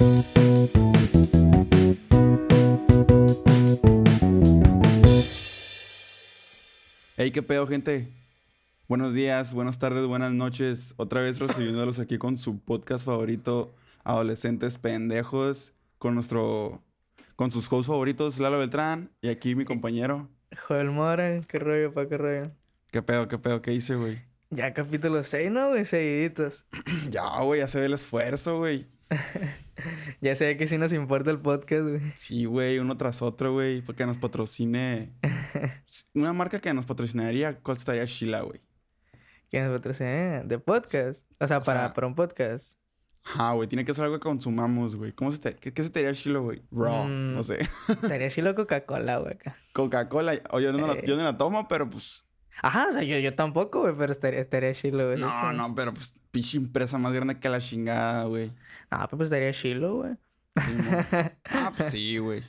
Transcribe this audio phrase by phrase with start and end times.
[0.00, 0.06] Hey,
[7.32, 8.08] qué pedo, gente.
[8.88, 10.94] Buenos días, buenas tardes, buenas noches.
[10.96, 16.82] Otra vez recibiéndolos aquí con su podcast favorito, Adolescentes Pendejos, con nuestro,
[17.36, 20.30] con sus hosts favoritos, Lalo Beltrán, y aquí mi compañero.
[20.66, 22.50] Joel Mora, qué rollo, pa' qué rollo.
[22.90, 24.22] ¿Qué pedo, qué pedo, qué hice, güey?
[24.48, 25.84] Ya capítulo 6, ¿no, güey?
[25.84, 26.64] Seguiditos.
[27.10, 28.86] ya, güey, ya se ve el esfuerzo, güey.
[30.20, 32.00] ya sé que sí nos importa el podcast, güey.
[32.14, 35.12] Sí, güey, uno tras otro, güey, porque nos patrocine.
[36.14, 38.60] Una marca que nos patrocinaría, ¿cuál estaría Sheila, güey?
[39.50, 41.26] Que nos patrocine de podcast.
[41.40, 42.78] O sea, para, para un podcast.
[43.24, 45.12] Ajá, güey, tiene que ser algo que consumamos, güey.
[45.12, 46.62] ¿Cómo se te, qué, se te haría chilo, güey?
[46.70, 47.68] Raw, mm, no sé.
[48.00, 49.36] te haría chilo Coca-Cola, güey,
[49.72, 52.24] Coca-Cola, o yo no, yo no la tomo, pero pues
[52.62, 55.18] Ajá, o sea, yo, yo tampoco, güey, pero estaría, estaría chilo, güey.
[55.18, 58.52] No, no, pero pues pinche empresa más grande que la chingada, güey.
[58.90, 60.16] Ah, pues estaría chilo, güey.
[61.50, 62.42] ah, pues sí, güey.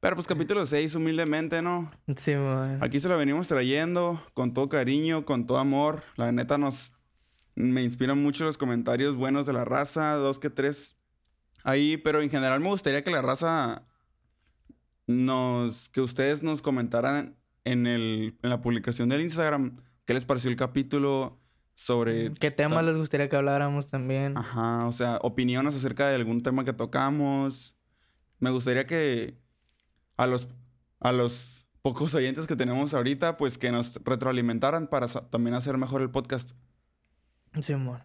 [0.00, 1.90] Pero pues capítulo 6, humildemente, ¿no?
[2.16, 2.76] Sí, güey.
[2.80, 6.04] Aquí se lo venimos trayendo con todo cariño, con todo amor.
[6.16, 6.92] La neta nos...
[7.54, 10.98] Me inspiran mucho los comentarios buenos de la raza, dos que tres
[11.64, 13.86] ahí, pero en general me gustaría que la raza
[15.06, 15.88] nos...
[15.88, 17.35] que ustedes nos comentaran
[17.66, 21.38] en, el, en la publicación del Instagram qué les pareció el capítulo
[21.74, 22.32] sobre...
[22.32, 24.38] ¿Qué temas les gustaría que habláramos también?
[24.38, 27.76] Ajá, o sea, opiniones acerca de algún tema que tocamos.
[28.38, 29.38] Me gustaría que
[30.16, 30.48] a los,
[31.00, 36.02] a los pocos oyentes que tenemos ahorita, pues que nos retroalimentaran para también hacer mejor
[36.02, 36.52] el podcast.
[37.60, 38.04] Sí, amor.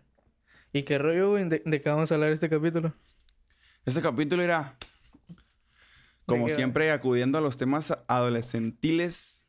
[0.73, 1.48] ¿Y qué rollo, güey?
[1.48, 2.95] ¿De, ¿De, qué vamos a hablar este capítulo?
[3.86, 4.78] Este capítulo era,
[6.26, 9.41] como siempre, acudiendo a los temas adolescentiles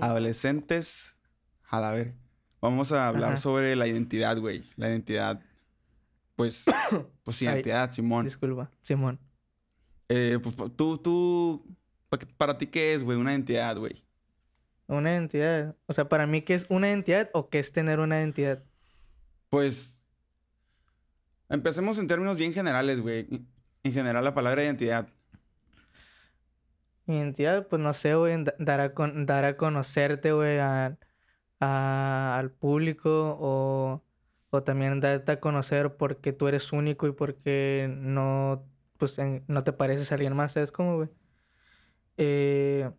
[0.00, 1.16] adolescentes.
[1.68, 2.14] A la ver.
[2.60, 4.64] Vamos a hablar sobre la identidad, güey.
[4.76, 5.40] La identidad.
[6.36, 6.64] Pues.
[7.24, 8.24] pues identidad, Simón.
[8.24, 9.18] Disculpa, Simón.
[10.08, 11.66] Eh, pues tú, tú.
[12.36, 13.18] Para ti, ¿qué es, güey?
[13.18, 14.04] Una identidad, güey.
[14.86, 15.74] Una identidad.
[15.86, 18.62] O sea, para mí, ¿qué es una identidad o qué es tener una identidad?
[19.48, 20.04] Pues.
[21.48, 23.26] Empecemos en términos bien generales, güey.
[23.82, 25.08] En general, la palabra identidad.
[27.06, 28.92] Identidad, pues no sé, güey, dar a,
[29.24, 30.98] dar a conocerte, güey, a,
[31.60, 34.04] al público o,
[34.50, 38.64] o también darte a conocer porque tú eres único y porque no,
[38.98, 39.18] pues,
[39.48, 41.08] no te pareces a alguien más, ¿sabes cómo, güey?
[42.16, 42.90] Eh,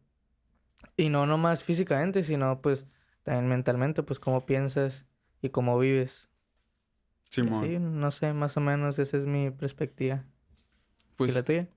[0.98, 2.88] y no nomás físicamente, sino pues
[3.24, 5.06] también mentalmente, pues cómo piensas
[5.42, 6.30] y cómo vives.
[7.30, 10.26] Sí, no sé, más o menos esa es mi perspectiva.
[11.16, 11.68] Pues, ¿Y la tuya?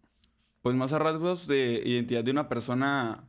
[0.66, 3.28] Pues más a rasgos de identidad de una persona,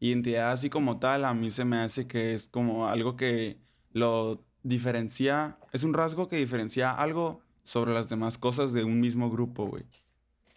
[0.00, 3.58] identidad así como tal, a mí se me hace que es como algo que
[3.92, 9.30] lo diferencia, es un rasgo que diferencia algo sobre las demás cosas de un mismo
[9.30, 9.84] grupo, güey.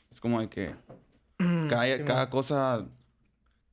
[0.09, 0.73] Es como de que
[1.39, 2.87] mm, cada, cada cosa,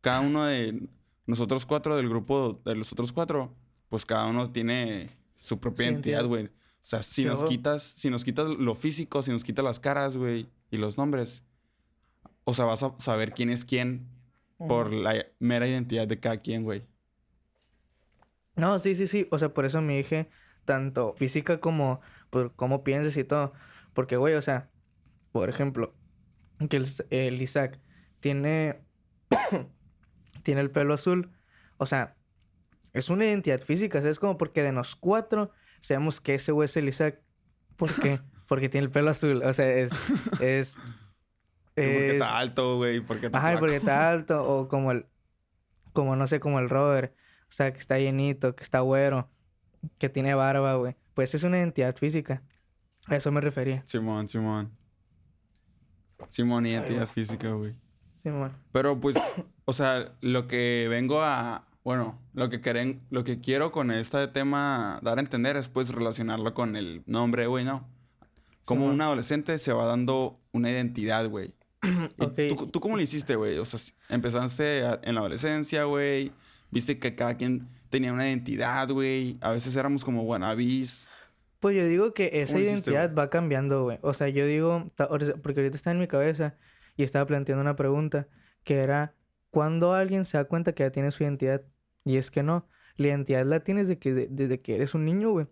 [0.01, 0.89] cada uno de
[1.27, 3.55] nosotros cuatro del grupo de los otros cuatro,
[3.89, 6.47] pues cada uno tiene su propia identidad, güey.
[6.47, 6.51] O
[6.83, 10.49] sea, si nos quitas, si nos quitas lo físico, si nos quitas las caras, güey,
[10.73, 11.45] y los nombres,
[12.45, 14.09] o sea, vas a saber quién es quién
[14.59, 16.87] por la mera identidad de cada quien, güey.
[18.55, 19.29] No, sí, sí, sí.
[19.31, 20.29] O sea, por eso me dije
[20.65, 23.53] tanto física como por cómo piensas y todo.
[23.95, 24.71] Porque, güey, o sea,
[25.33, 25.95] por ejemplo,
[26.69, 27.81] que el, Isaac
[28.21, 28.83] tiene,
[30.43, 31.33] tiene el pelo azul.
[31.79, 32.17] O sea,
[32.93, 33.99] es una identidad física.
[33.99, 37.21] es como porque de los cuatro sabemos que ese güey es el Isaac.
[37.77, 38.21] ¿Por qué?
[38.49, 39.43] porque tiene el pelo azul.
[39.43, 39.93] O sea, es,
[40.41, 40.77] es
[41.75, 43.01] porque está alto, güey.
[43.01, 44.43] Porque está Ajá, porque está alto.
[44.45, 45.07] O como el...
[45.93, 47.15] Como, no sé, como el Robert.
[47.43, 49.29] O sea, que está llenito, que está güero.
[49.99, 50.97] Que tiene barba, güey.
[51.15, 52.43] Pues es una identidad física.
[53.07, 53.83] A eso me refería.
[53.87, 54.71] Simón, Simón.
[56.29, 57.75] Simón, identidad física, güey.
[58.23, 58.53] Simón.
[58.73, 59.17] Pero pues,
[59.65, 61.67] o sea, lo que vengo a...
[61.85, 65.89] Bueno, lo que, quieren, lo que quiero con este tema dar a entender es pues
[65.89, 67.89] relacionarlo con el nombre, güey, ¿no?
[68.65, 71.55] Como un adolescente se va dando una identidad, güey.
[72.73, 73.59] ¿Tú, cómo lo hiciste, güey?
[73.59, 76.33] O sea, empezaste en la adolescencia, güey.
[76.71, 79.37] Viste que cada quien tenía una identidad, güey.
[79.41, 81.09] A veces éramos como wannabes.
[81.61, 83.99] Pues yo digo que esa identidad va cambiando, güey.
[84.03, 86.57] O sea, yo digo, porque ahorita está en mi cabeza
[86.97, 88.29] y estaba planteando una pregunta
[88.65, 89.15] que era,
[89.51, 91.63] ¿cuándo alguien se da cuenta que ya tiene su identidad?
[92.05, 95.31] Y es que no, la identidad la tienes desde que, desde que eres un niño,
[95.31, 95.47] güey.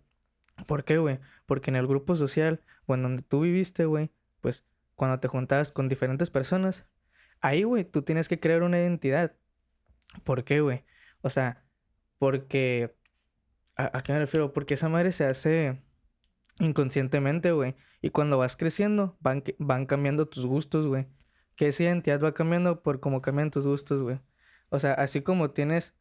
[0.67, 1.19] ¿Por qué, güey?
[1.45, 4.11] Porque en el grupo social o en donde tú viviste, güey,
[4.41, 4.65] pues
[5.01, 6.85] cuando te juntabas con diferentes personas,
[7.41, 9.35] ahí, güey, tú tienes que crear una identidad.
[10.23, 10.85] ¿Por qué, güey?
[11.21, 11.65] O sea,
[12.19, 12.95] porque...
[13.77, 14.53] ¿a, qué me refiero?
[14.53, 15.81] Porque esa madre se hace...
[16.59, 17.75] inconscientemente, güey.
[17.99, 21.07] Y cuando vas creciendo, van, van cambiando tus gustos, güey.
[21.55, 24.19] Que esa identidad va cambiando por cómo cambian tus gustos, güey.
[24.69, 25.95] O sea, así como tienes,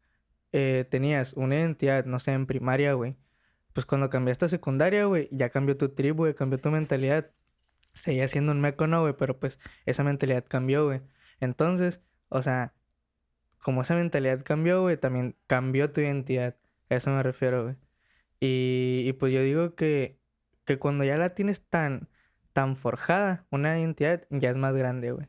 [0.53, 3.17] eh, tenías una identidad, no sé, en primaria, güey.
[3.73, 7.31] Pues cuando cambiaste a secundaria, güey, ya cambió tu tribu, güey, cambió tu mentalidad.
[7.93, 9.15] Seguía siendo un meco, ¿no, güey?
[9.17, 11.03] Pero pues esa mentalidad cambió, güey.
[11.41, 12.75] Entonces, o sea,
[13.59, 16.57] como esa mentalidad cambió, güey, también cambió tu identidad.
[16.89, 17.77] A eso me refiero, güey.
[18.41, 20.21] Y, y pues yo digo que
[20.71, 22.09] que cuando ya la tienes tan,
[22.53, 25.27] tan forjada, una identidad ya es más grande, güey.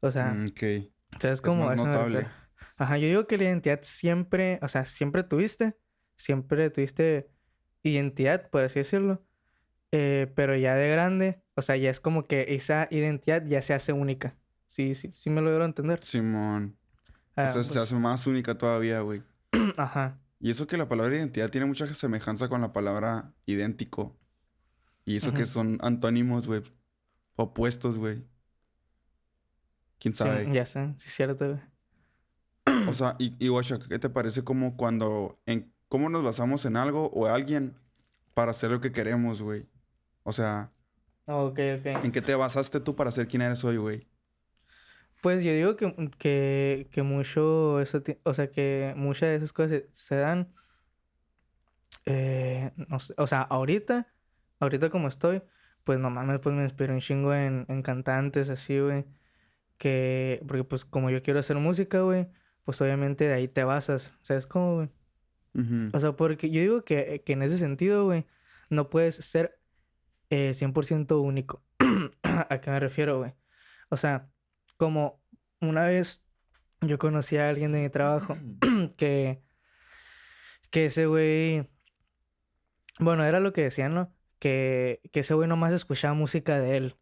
[0.00, 0.92] O sea, mm, okay.
[1.20, 1.70] ¿sabes cómo?
[1.70, 2.26] Es notable.
[2.76, 5.76] Ajá, yo digo que la identidad siempre, o sea, siempre tuviste,
[6.16, 7.30] siempre tuviste
[7.84, 9.24] identidad, por así decirlo.
[9.92, 13.74] Eh, pero ya de grande, o sea, ya es como que esa identidad ya se
[13.74, 14.36] hace única.
[14.66, 16.02] Sí, sí, sí me lo debo entender.
[16.02, 16.76] Simón.
[17.30, 19.22] o sea, se pues hace más única todavía, güey.
[19.76, 20.18] Ajá.
[20.40, 24.18] Y eso que la palabra identidad tiene mucha semejanza con la palabra idéntico.
[25.04, 26.62] Y eso que son antónimos, güey.
[27.36, 28.24] Opuestos, güey.
[29.98, 30.48] ¿Quién sabe?
[30.52, 32.88] ya sé, sí es cierto, güey.
[32.88, 33.50] O sea, y, y
[33.88, 35.40] ¿qué te parece como cuando...
[35.46, 37.76] En, ¿Cómo nos basamos en algo o alguien
[38.34, 39.66] para hacer lo que queremos, güey?
[40.22, 40.72] O sea...
[41.26, 41.86] Ok, ok.
[42.04, 44.06] ¿En qué te basaste tú para ser quien eres hoy, güey?
[45.20, 48.02] Pues yo digo que, que, que mucho eso...
[48.24, 50.52] O sea, que muchas de esas cosas se, dan...
[52.06, 54.12] Eh, no sé, o sea, ahorita
[54.62, 55.42] ahorita como estoy,
[55.84, 59.04] pues no mames, pues me inspiro un chingo en, en cantantes así, güey.
[59.78, 62.28] Que, porque pues como yo quiero hacer música, güey,
[62.64, 64.90] pues obviamente de ahí te basas, ¿sabes cómo, güey?
[65.92, 68.26] O sea, porque yo digo que, que en ese sentido, güey,
[68.70, 69.60] no puedes ser
[70.32, 71.62] eh, 100% único.
[72.22, 73.34] ¿A qué me refiero, güey?
[73.90, 74.30] O sea,
[74.76, 75.22] como
[75.60, 76.26] una vez
[76.80, 78.36] yo conocí a alguien de mi trabajo
[78.96, 79.42] que,
[80.70, 81.68] que ese güey,
[82.98, 84.14] bueno, era lo que decían, ¿no?
[84.42, 86.96] que, que ese güey nomás escuchaba música de él.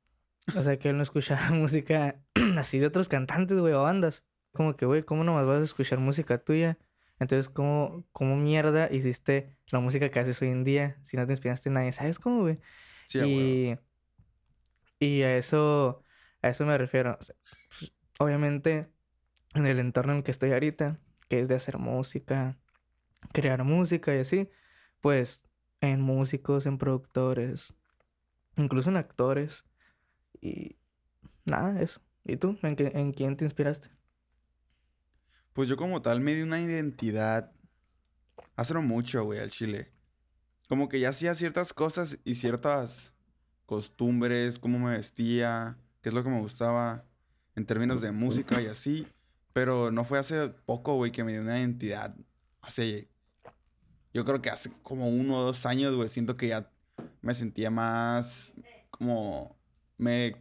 [0.56, 2.21] O sea, que él no escuchaba música
[2.59, 4.27] así de otros cantantes, güey, o bandas.
[4.53, 6.79] Como que, güey, ¿cómo nomás vas a escuchar música tuya?
[7.19, 11.32] Entonces, ¿cómo, ¿cómo mierda hiciste la música que haces hoy en día si no te
[11.32, 11.93] inspiraste en nadie?
[11.93, 12.61] ¿Sabes cómo, güey?
[13.10, 13.78] Sí,
[15.00, 16.04] y, y a eso,
[16.42, 17.18] a eso me refiero.
[17.18, 18.92] Pues, obviamente,
[19.54, 22.58] en el entorno en el que estoy ahorita, que es de hacer música,
[23.32, 24.50] crear música y así,
[25.00, 25.42] pues
[25.80, 27.74] en músicos, en productores,
[28.56, 29.64] incluso en actores.
[30.40, 30.76] Y
[31.44, 32.00] nada, eso.
[32.24, 32.58] ¿Y tú?
[32.62, 33.90] ¿En, qué, en quién te inspiraste?
[35.52, 37.52] Pues yo como tal me di una identidad
[38.56, 39.90] hace mucho, güey, al chile.
[40.70, 43.17] Como que ya hacía ciertas cosas y ciertas
[43.67, 47.05] costumbres, cómo me vestía, qué es lo que me gustaba
[47.56, 49.05] en términos de música y así.
[49.52, 52.14] Pero no fue hace poco, güey, que me di una identidad.
[52.62, 53.08] Hace
[54.14, 56.70] yo creo que hace como uno o dos años, güey, siento que ya
[57.20, 58.55] me sentía más
[58.93, 59.58] como
[59.99, 60.37] me,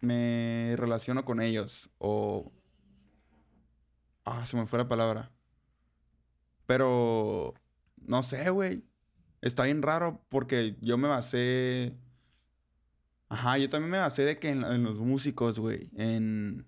[0.00, 2.50] me relaciono con ellos o...
[4.24, 5.30] Ah, se me fue la palabra.
[6.64, 7.52] Pero,
[7.98, 8.82] no sé, güey.
[9.44, 11.94] Está bien raro porque yo me basé...
[13.28, 15.90] Ajá, yo también me basé de que en, los músicos, güey.
[15.96, 16.66] En...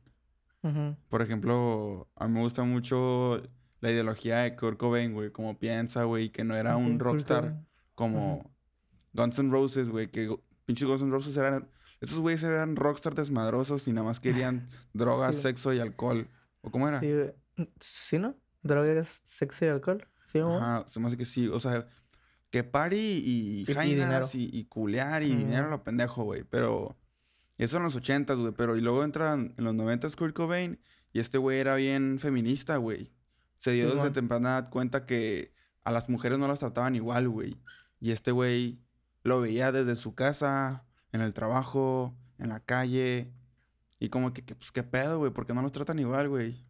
[1.08, 3.40] Por ejemplo, a mí me gusta mucho
[3.80, 7.64] la ideología de Kurt Cobain, güey, como piensa, güey, que no era un rockstar
[7.94, 8.52] como
[9.14, 13.86] Guns N' Roses, güey, que pinches Guns N' Roses eran, esos güeyes eran rockstar desmadrosos
[13.88, 16.28] y nada más querían drogas, sexo y alcohol.
[16.60, 17.00] ¿O cómo era?
[17.00, 17.32] Sí, güey.
[17.80, 18.34] ¿Sí, no?
[18.62, 20.06] Drogas, sexo y alcohol.
[20.32, 21.46] Sí, Ajá, se me hace que sí.
[21.46, 21.86] O sea,
[22.62, 26.44] que party y, y jainas y, y, culear y dinero lo pendejo, güey.
[26.44, 26.96] Pero
[27.58, 28.52] eso en los ochentas, güey.
[28.52, 30.80] Pero y luego entran en los noventas Kurt Cobain
[31.12, 33.12] y este güey era bien feminista, güey
[33.56, 35.52] se dio desde temprana edad cuenta que
[35.84, 37.56] a las mujeres no las trataban igual, güey.
[38.00, 38.80] Y este güey
[39.22, 43.32] lo veía desde su casa, en el trabajo, en la calle.
[43.98, 46.66] Y como que, pues, qué pedo, güey, porque no los tratan igual, güey.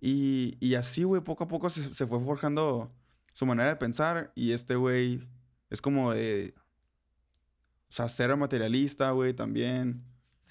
[0.00, 2.92] Y, y así, güey, poco a poco se, fue forjando
[3.34, 4.32] su manera de pensar.
[4.34, 5.28] Y este güey
[5.68, 6.54] es como de.
[7.88, 10.02] O sea, ser materialista, güey, también.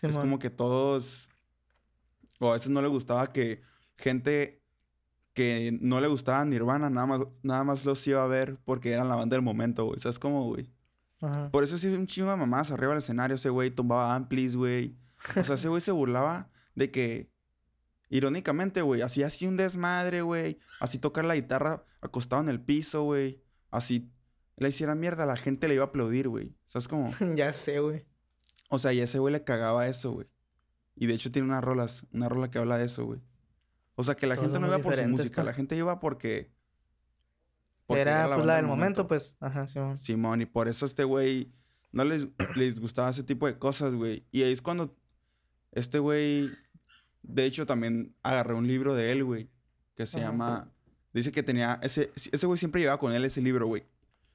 [0.02, 1.30] es como que todos.
[2.40, 3.62] O a veces no le gustaba que
[3.98, 4.64] gente
[5.34, 9.10] que no le gustaba Nirvana, nada más, nada más los iba a ver porque eran
[9.10, 10.00] la banda del momento, güey.
[10.00, 10.70] ¿Sabes cómo, güey?
[11.52, 14.98] Por eso sí, un chingo de mamás arriba del escenario, ese güey tumbaba amplis, güey.
[15.38, 17.32] O sea, ese güey se burlaba de que,
[18.14, 20.60] irónicamente, güey, hacía así un desmadre, güey.
[20.80, 23.42] Así tocar la guitarra acostado en el piso, güey.
[23.72, 24.12] Así
[24.56, 26.56] le hiciera mierda, la gente le iba a aplaudir, güey.
[26.68, 27.10] ¿Sabes cómo?
[27.36, 28.06] ya sé, güey.
[28.70, 30.28] O sea, y ese güey le cagaba eso, güey.
[30.96, 33.20] Y de hecho tiene unas rolas, una rola que habla de eso, güey.
[33.96, 35.46] O sea, que la gente no iba por su música, pues.
[35.46, 36.52] la gente iba porque...
[37.88, 39.36] era, pues la del momento, pues.
[39.40, 39.98] Ajá, Simón.
[39.98, 41.52] Simón, y por eso este güey
[41.92, 44.28] no les, les gustaba ese tipo de cosas, güey.
[44.32, 44.96] Y ahí es cuando
[45.72, 46.52] este güey,
[47.24, 49.50] de hecho, también agarré un libro de él, güey,
[49.96, 50.70] que se llama...
[51.14, 52.12] Dice que tenía ese...
[52.16, 53.84] Ese güey siempre llevaba con él ese libro, güey.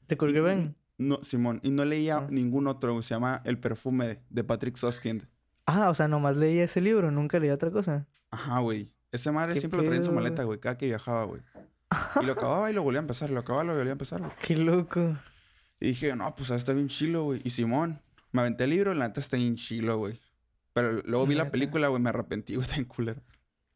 [0.09, 0.77] ¿De Kurt Cobain?
[0.97, 1.61] No, Simón.
[1.63, 3.03] Y no leía ningún otro, güey.
[3.03, 5.29] Se llama El perfume de Patrick Soskind.
[5.67, 8.07] Ah, o sea, nomás leía ese libro, nunca leía otra cosa.
[8.31, 8.91] Ajá, güey.
[9.13, 11.43] Ese madre siempre lo traía en su maleta, güey, cada que viajaba, güey.
[12.21, 14.21] Y lo acababa y lo volvía a empezar, lo acababa y lo volvía a empezar,
[14.21, 14.33] güey.
[14.41, 15.17] Qué loco.
[15.81, 17.41] Y dije, no, pues está bien chilo, güey.
[17.45, 18.01] Y Simón,
[18.33, 20.19] me aventé el libro y la neta está bien chilo, güey.
[20.79, 23.23] Pero luego vi la película, güey, me arrepentí, güey, está bien culero.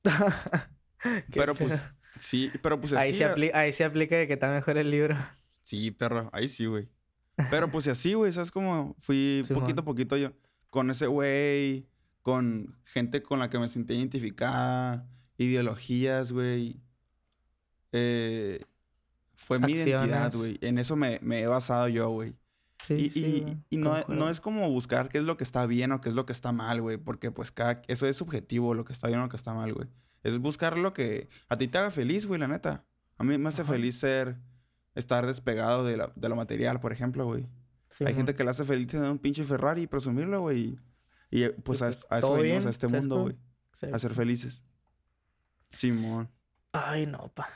[1.35, 3.03] pero pues, sí, pero pues así.
[3.03, 5.17] Ahí se, ahí se aplica de que está mejor el libro.
[5.63, 6.89] Sí, perro, ahí sí, güey.
[7.51, 8.95] Pero pues así, güey, ¿sabes cómo?
[8.99, 10.33] Fui poquito a poquito yo
[10.69, 11.87] con ese güey,
[12.21, 15.07] con gente con la que me sentí identificada,
[15.39, 16.81] ideologías, güey.
[17.93, 18.61] Eh,
[19.37, 20.59] fue mi identidad, güey.
[20.61, 22.35] En eso me, he basado yo, güey.
[22.87, 26.01] Sí, y, y, no, no, es como buscar qué es lo que está bien o
[26.01, 26.97] qué es lo que está mal, güey.
[26.97, 29.73] Porque pues cada, eso es subjetivo, lo que está bien o lo que está mal,
[29.73, 29.89] güey.
[30.25, 32.85] Es buscar lo que a ti te haga feliz, güey, la neta.
[33.19, 34.37] A mí me hace feliz ser,
[34.95, 37.47] estar despegado de, la, de lo material, por ejemplo, güey.
[38.05, 40.79] Hay gente que le hace feliz tener un pinche Ferrari y presumirlo, güey.
[41.31, 43.37] Y, pues a, eso venimos, a este mundo, güey.
[43.93, 44.63] A ser felices.
[45.71, 46.31] Simón.
[46.73, 47.49] Ay, no, pa.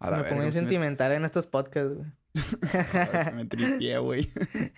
[0.00, 2.10] A me pongo sentimental en estos podcasts, güey.
[2.34, 4.28] Se me tripié, güey.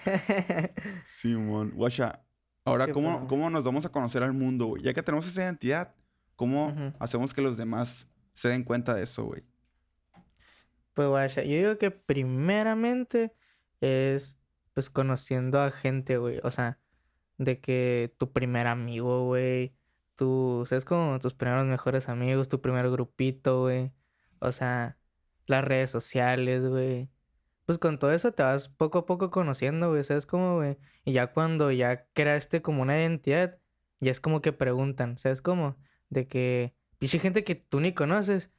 [1.07, 1.73] Simón.
[1.75, 2.25] Guacha,
[2.65, 4.83] ahora, ¿cómo, ¿cómo nos vamos a conocer al mundo, güey?
[4.83, 5.95] Ya que tenemos esa identidad,
[6.37, 9.45] ¿cómo hacemos que los demás se den cuenta de eso, güey?
[10.95, 13.33] Pues, guacha, yo digo que primeramente
[13.81, 14.39] es,
[14.75, 16.41] pues, conociendo a gente, güey.
[16.43, 16.79] O sea,
[17.39, 19.75] de que tu primer amigo, güey.
[20.17, 20.85] Tu, ¿sabes?
[20.85, 23.93] Como tus primeros mejores amigos, tu primer grupito, güey.
[24.41, 24.99] O sea,
[25.47, 27.11] las redes sociales, güey.
[27.71, 30.03] Pues con todo eso te vas poco a poco conociendo, güey.
[30.03, 30.77] ¿Sabes cómo, güey?
[31.05, 33.61] Y ya cuando ya creaste como una identidad,
[34.01, 35.77] ya es como que preguntan, ¿sabes cómo?
[36.09, 38.51] De que, pinche gente que tú ni conoces,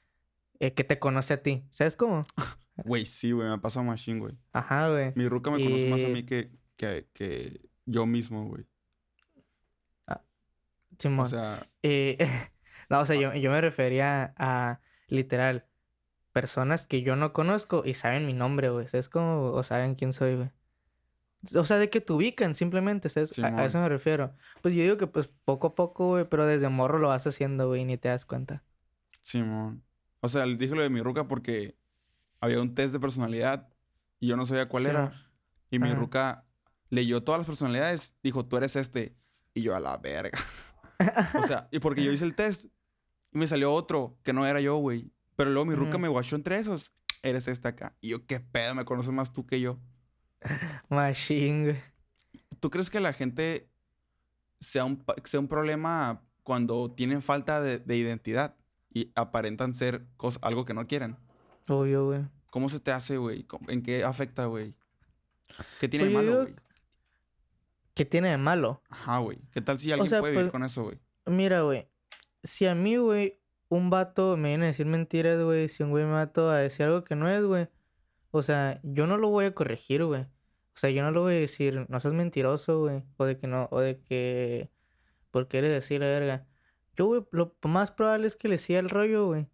[0.62, 1.66] eh, que te conoce a ti.
[1.72, 2.24] ¿Sabes cómo?
[2.86, 4.38] Güey, sí, güey, me ha pasado machine, güey.
[4.54, 5.12] Ajá, güey.
[5.16, 8.66] Mi ruca me conoce más a mí que, que, que yo mismo, güey.
[10.08, 10.24] Ah,
[10.98, 11.26] Simón.
[11.26, 11.68] O sea...
[12.90, 15.68] No, o sea, yo, yo me refería a, literal,
[16.32, 18.88] personas que yo no conozco y saben mi nombre, güey.
[18.92, 20.52] Es como, o saben quién soy, güey.
[21.56, 23.38] O sea, de que te ubican simplemente, ¿sabes?
[23.40, 24.36] a, eso me refiero.
[24.62, 27.68] Pues yo digo que pues poco a poco, güey, pero desde morro lo vas haciendo,
[27.68, 28.64] güey, y ni te das cuenta.
[29.22, 29.84] Simón.
[30.20, 31.76] O sea, le dije lo de mi ruca porque
[32.40, 33.70] había un test de personalidad
[34.20, 35.28] y yo no sabía cuál era.
[35.72, 36.46] Y mi ruca
[36.90, 39.16] leyó todas las personalidades, dijo, tú eres este.
[39.54, 40.38] Y yo, a la verga.
[41.42, 42.66] o sea, y porque yo hice el test
[43.32, 45.12] y me salió otro que no era yo, güey.
[45.42, 46.92] Pero luego mi ruca me guachó entre esos.
[47.24, 47.98] Eres esta acá.
[48.00, 49.80] Y yo, qué pedo, me conoces más tú que yo.
[50.90, 51.82] Machine,
[52.60, 53.68] ¿Tú crees que la gente
[54.60, 58.56] sea un, sea un problema cuando tienen falta de, identidad
[58.94, 60.06] y aparentan ser
[60.44, 61.18] algo que no quieren?
[61.68, 62.22] Obvio, güey.
[62.52, 63.48] ¿Cómo se te hace, güey?
[63.68, 64.76] ¿En qué afecta, güey?
[65.80, 66.56] ¿Qué tiene de pues malo, güey?
[67.96, 68.84] ¿Qué tiene de malo?
[68.90, 69.40] Ajá, güey.
[69.52, 71.00] ¿Qué tal si alguien puede vivir pues, con eso, güey?
[71.26, 71.90] Mira, güey.
[72.44, 73.41] Si a mí, güey,
[73.72, 76.86] un vato me viene a decir mentiras, güey, si un güey me vato a decir
[76.88, 77.70] algo que no es, güey.
[78.32, 80.24] O sea, yo no lo voy a corregir, güey.
[80.24, 80.28] O
[80.76, 83.04] sea, yo no lo voy a decir, no seas mentiroso, güey.
[83.18, 84.72] O de que no, o de que.
[85.32, 86.48] ¿Por qué eres decir la verga?
[86.96, 89.50] Yo, güey, lo más probable es que le siga el rollo, güey.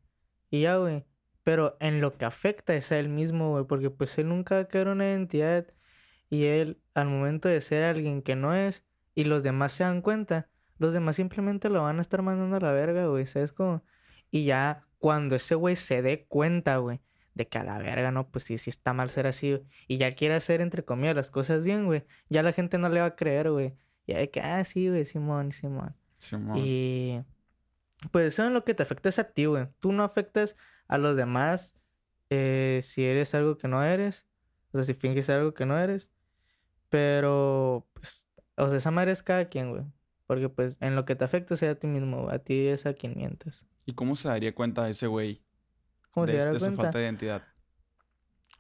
[0.50, 1.06] Y ya, güey.
[1.44, 3.66] Pero en lo que afecta es a él mismo, güey.
[3.66, 5.68] Porque pues él nunca va a quedar una identidad.
[6.30, 8.84] Y él, al momento de ser alguien que no es,
[9.16, 12.60] y los demás se dan cuenta, los demás simplemente lo van a estar mandando a
[12.60, 13.28] la verga, güey.
[13.28, 13.84] ¿Sabes cómo?
[14.32, 17.02] Y ya cuando ese güey se dé cuenta, güey,
[17.34, 20.14] de que a la verga, no, pues sí, sí está mal ser así, y ya
[20.14, 23.16] quiere hacer, entre comillas, las cosas bien, güey, ya la gente no le va a
[23.16, 23.76] creer, güey.
[24.08, 25.96] Ya de que, ah, sí, güey, Simón, Simón.
[26.18, 26.58] Simón.
[26.58, 27.22] Y
[28.12, 29.68] pues eso en lo que te afecta es a ti, güey.
[29.80, 30.56] Tú no afectas
[30.88, 31.76] a los demás
[32.30, 34.26] eh, si eres algo que no eres.
[34.72, 36.12] O sea, si finges algo que no eres.
[36.90, 39.84] Pero, pues, o sea, esa madre es cada quien, güey.
[40.26, 42.94] Porque, pues, en lo que te afecta es a ti mismo, a ti es a
[42.94, 43.66] quien mientes.
[43.88, 45.42] ¿Y cómo se daría cuenta ese güey
[46.14, 47.42] de, se este, su falta de identidad?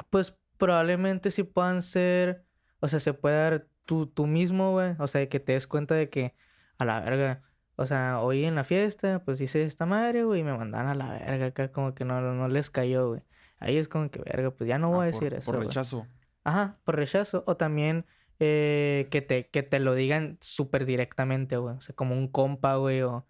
[0.09, 2.45] Pues probablemente sí puedan ser,
[2.79, 5.95] o sea, se puede dar tú, tú mismo, güey, o sea, que te des cuenta
[5.95, 6.33] de que
[6.77, 7.43] a la verga,
[7.75, 10.95] o sea, hoy en la fiesta, pues hice esta madre, güey, y me mandan a
[10.95, 13.21] la verga acá, como que no, no les cayó, güey.
[13.59, 15.51] Ahí es como que, verga, pues ya no voy a ah, decir eso.
[15.51, 16.07] Por rechazo.
[16.45, 17.43] Ajá, por rechazo.
[17.47, 18.05] O también
[18.39, 21.75] eh, que, te, que te lo digan súper directamente, güey.
[21.75, 23.25] O sea, como un compa, güey, o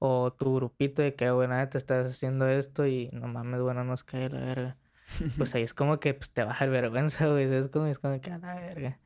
[0.00, 3.84] o tu grupito de que, güey, nada, te estás haciendo esto y no mames, bueno,
[3.84, 4.78] nos cae la verga.
[5.36, 7.44] Pues ahí es como que pues, te baja el vergüenza, güey.
[7.52, 8.98] Es como, es como que a la verga.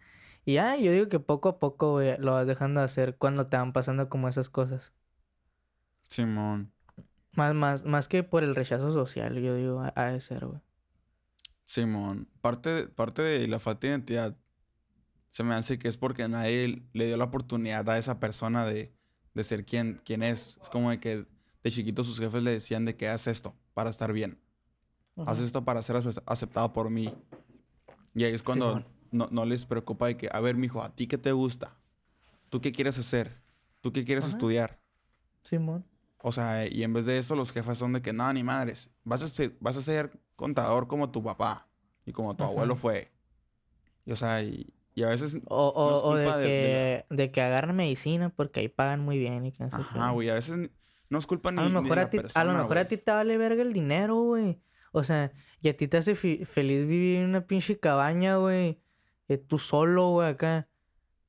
[0.45, 3.49] Y ya, yo digo que poco a poco, güey, lo vas dejando de hacer cuando
[3.49, 4.93] te van pasando como esas cosas.
[6.09, 6.73] Simón.
[7.33, 10.61] Más, más, más que por el rechazo social, yo digo, ha ha de ser, güey.
[11.65, 12.29] Simón.
[12.41, 14.37] Parte, parte de la falta de identidad
[15.29, 18.94] se me hace que es porque nadie le dio la oportunidad a esa persona de,
[19.35, 20.59] de ser quien, quien es.
[20.63, 21.27] Es como de que
[21.63, 24.39] de chiquito sus jefes le decían de que haz esto para estar bien.
[25.17, 25.45] Haz Ajá.
[25.47, 27.13] esto para ser ace- aceptado por mí.
[28.15, 31.07] Y ahí es cuando no, no les preocupa de que, a ver, mijo, ¿a ti
[31.07, 31.77] qué te gusta?
[32.51, 33.41] ¿Tú qué quieres hacer?
[33.81, 34.33] ¿Tú qué quieres Ajá.
[34.33, 34.81] estudiar?
[35.43, 35.85] Simón.
[36.23, 38.89] O sea, y en vez de eso, los jefes son de que, no, ni madres.
[39.05, 41.69] Vas a ser, vas a ser contador como tu papá
[42.07, 42.53] y como tu Ajá.
[42.53, 43.11] abuelo fue.
[44.07, 46.47] Y, o sea, y, y a veces, O, o, No es o de, culpa de-
[46.47, 49.77] que, de de, que agarren medicina porque ahí pagan muy bien y que no sé
[49.77, 50.71] ajá, güey, a veces
[51.11, 52.97] no es culpa ni, A lo ni de mejor, a a lo mejor a ti
[52.97, 54.61] te vale verga el dinero, güey.
[54.93, 58.81] O sea, y a ti te hace feliz vivir en una pinche cabaña, güey.
[59.29, 60.69] eh, tú solo, güey, acá.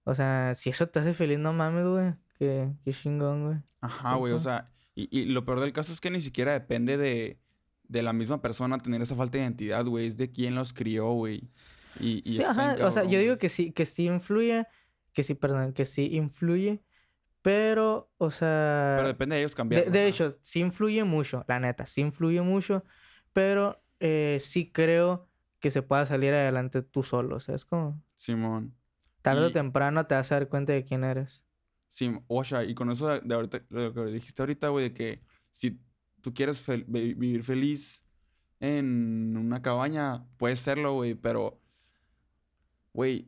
[0.04, 2.14] O sea, si eso te hace feliz, no mames, güey.
[2.38, 3.58] Qué, qué chingón, güey.
[3.82, 6.98] Ajá, güey, o sea, y, y lo peor del caso es que ni siquiera depende
[6.98, 7.40] de,
[7.88, 10.06] de la misma persona tener esa falta de identidad, güey.
[10.06, 11.50] Es de quién los crió, güey.
[12.00, 12.76] Y, y Sí, ajá.
[12.88, 14.68] O sea, yo digo que sí, que sí influye.
[15.14, 16.84] Que sí, perdón, que sí influye.
[17.42, 18.96] Pero, o sea.
[18.98, 19.92] Pero depende de ellos De, cambiarlo.
[19.92, 20.08] de ajá.
[20.10, 22.84] hecho, sí influye mucho, la neta, sí influye mucho,
[23.34, 28.02] pero eh, sí creo que se pueda salir adelante tú solo, o sea, es como
[28.16, 28.76] Simón.
[29.22, 31.44] tarde o temprano te vas a dar cuenta de quién eres.
[31.88, 35.22] Sí, Osha, y con eso de, de ahorita, lo que dijiste ahorita, güey, de que
[35.52, 35.80] si
[36.22, 38.06] tú quieres fel- vivir feliz
[38.60, 41.62] en una cabaña, puedes serlo, güey, pero,
[42.96, 43.28] güey,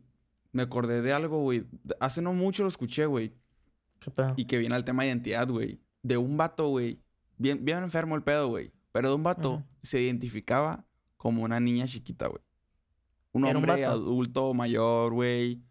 [0.51, 1.65] me acordé de algo, güey.
[2.00, 3.33] Hace no mucho lo escuché, güey,
[4.00, 4.33] ¿Qué pedo?
[4.38, 5.79] y que viene al tema de identidad, güey.
[6.01, 7.01] De un vato, güey,
[7.38, 10.86] bien, bien enfermo el pedo, güey, pero de un vato se identificaba
[11.17, 12.41] como una niña chiquita, güey.
[13.33, 15.62] Un hombre adulto, mayor, güey.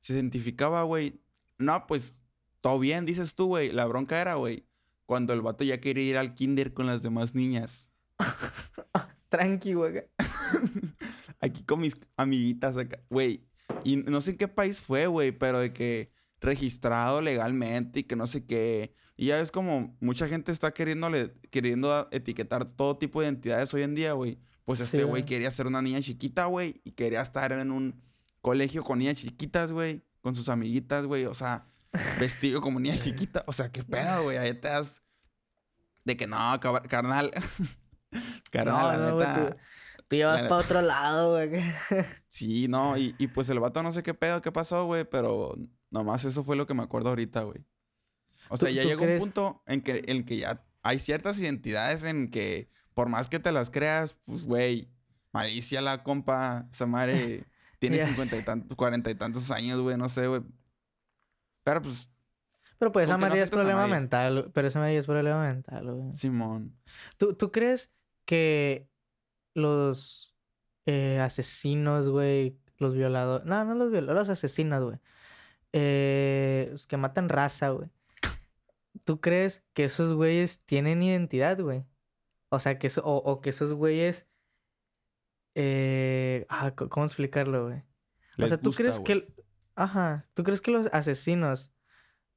[0.00, 1.20] Se identificaba, güey.
[1.58, 2.20] No, pues,
[2.60, 3.72] todo bien, dices tú, güey.
[3.72, 4.66] La bronca era, güey,
[5.06, 7.90] cuando el vato ya quería ir al kinder con las demás niñas.
[9.28, 10.04] Tranqui, güey.
[11.40, 13.46] Aquí con mis amiguitas acá, güey.
[13.84, 18.16] Y no sé en qué país fue, güey, pero de que registrado legalmente y que
[18.16, 18.94] no sé qué.
[19.16, 23.82] Y ya es como mucha gente está queriéndole, queriendo etiquetar todo tipo de identidades hoy
[23.82, 24.38] en día, güey.
[24.64, 25.24] Pues Sí, este güey güey.
[25.24, 26.80] quería ser una niña chiquita, güey.
[26.84, 28.02] Y quería estar en un
[28.40, 30.04] colegio con niñas chiquitas, güey.
[30.22, 31.24] Con sus amiguitas, güey.
[31.26, 31.66] O sea,
[32.18, 33.44] vestido como niña chiquita.
[33.46, 34.36] O sea, qué pedo, güey.
[34.38, 35.02] Ahí te das...
[36.04, 37.30] De que no, carnal.
[38.50, 39.50] carnal, No, la no, neta...
[39.50, 39.56] tú,
[40.10, 41.62] tú ya vas la para otro lado, güey.
[42.28, 45.56] Sí, no, y, y pues el vato no sé qué pedo, qué pasó, güey, pero
[45.90, 47.64] nomás eso fue lo que me acuerdo ahorita, güey.
[48.48, 49.20] O sea, ¿Tú- ya llegó crees?
[49.20, 53.38] un punto en que, en que ya hay ciertas identidades en que, por más que
[53.38, 54.90] te las creas, pues, güey,
[55.32, 57.44] malicia la compa, esa madre
[57.78, 60.42] tiene cincuenta y tantos, cuarenta y tantos años, güey, no sé, güey.
[61.62, 62.08] Pero pues,
[62.78, 65.92] Pero pues esa no María es problema mental, güey, pero esa María es problema mental,
[65.94, 66.14] güey.
[66.16, 66.76] Simón.
[67.16, 67.92] ¿Tú, tú crees
[68.24, 68.89] que
[69.54, 70.34] los
[70.86, 74.98] eh, asesinos, güey, los violadores, no, no los violadores, los asesinos, güey,
[75.72, 77.90] eh, los que matan raza, güey,
[79.04, 81.84] ¿tú crees que esos güeyes tienen identidad, güey?
[82.48, 84.28] O sea, que eso, o, o que esos güeyes,
[85.54, 87.82] eh, ah, ¿cómo explicarlo, güey?
[88.38, 89.34] O sea, ¿tú gusta, crees que, el-
[89.74, 91.72] ajá, ¿tú crees que los asesinos,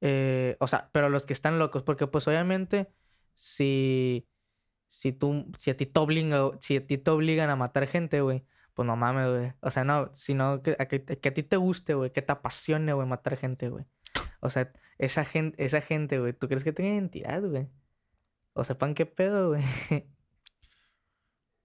[0.00, 2.92] eh, o sea, pero los que están locos, porque pues obviamente
[3.34, 4.28] si,
[5.00, 8.20] si tú, si a ti te obligan, si a ti te obligan a matar gente,
[8.20, 9.52] güey, pues no mames, güey.
[9.60, 12.32] O sea, no, sino que a, que, que a ti te guste, güey, que te
[12.32, 13.84] apasione, güey, matar gente, güey.
[14.40, 17.68] O sea, esa gente, esa gente, güey, ¿tú crees que tenga identidad, güey?
[18.52, 19.62] O sepan qué pedo, güey.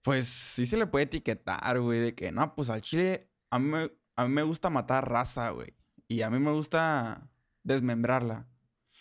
[0.01, 3.67] Pues sí se le puede etiquetar, güey, de que no, pues al chile a mí,
[3.67, 5.75] me- a mí me gusta matar raza, güey.
[6.07, 7.29] Y a mí me gusta
[7.63, 8.47] desmembrarla.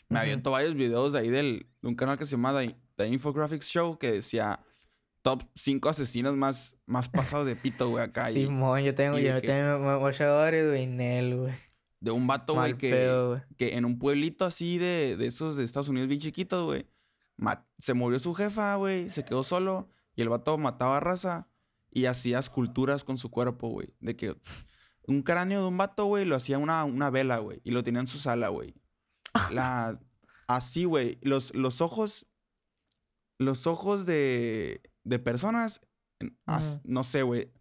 [0.08, 0.22] Me Ujú.
[0.22, 2.52] aviento varios videos de ahí del, de un canal que se llama
[2.98, 4.60] The, Infographics Show que decía
[5.22, 8.30] top 5 asesinos más, más pasados de pito, güey, acá.
[8.30, 10.86] y Simón, yo tengo, yo que- tengo me- varios, güey,
[12.00, 15.64] de un vato, güey, que, pedo, que en un pueblito así de, de esos de
[15.64, 16.86] Estados Unidos bien chiquitos, güey,
[17.78, 21.48] se murió su jefa, güey, se quedó solo y el vato mataba raza
[21.90, 23.94] y hacía esculturas con su cuerpo, güey.
[24.00, 24.36] De que
[25.08, 28.00] un cráneo de un vato, güey, lo hacía una, una vela, güey, y lo tenía
[28.00, 28.74] en su sala, güey.
[29.50, 29.98] La,
[30.46, 32.26] así, güey, los, los ojos,
[33.38, 35.80] los ojos de, de personas,
[36.46, 37.52] as- no sé, güey.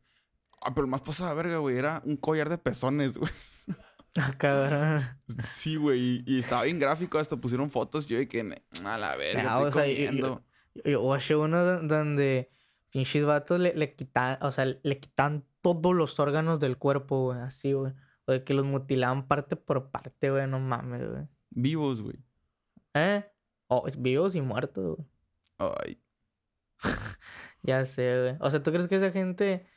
[0.61, 3.31] Ah, pero más pasada verga, güey, era un collar de pezones, güey.
[4.19, 5.03] Ah, cabrón.
[5.43, 9.15] Sí, güey, y, estaba bien gráfico, hasta pusieron fotos, yo de que, "Ne- a la
[9.15, 10.45] verga, Ah, estoy o sea, yo- yo- comiendo".
[10.85, 12.49] Yo watché uno do- donde
[12.89, 17.39] pinches vatos le, le quitan, o sea, le quitan todos los órganos del cuerpo, güey,
[17.41, 17.93] así, güey.
[18.25, 20.47] O de que los mutilaban parte por parte, güey.
[20.47, 21.27] No mames, güey.
[21.51, 22.17] Vivos, güey.
[22.95, 23.23] ¿Eh?
[23.67, 25.07] O es vivos y muertos, güey.
[25.59, 26.01] Ay.
[27.63, 28.37] Ya sé, güey.
[28.39, 29.67] O sea, ¿tú crees que esa gente,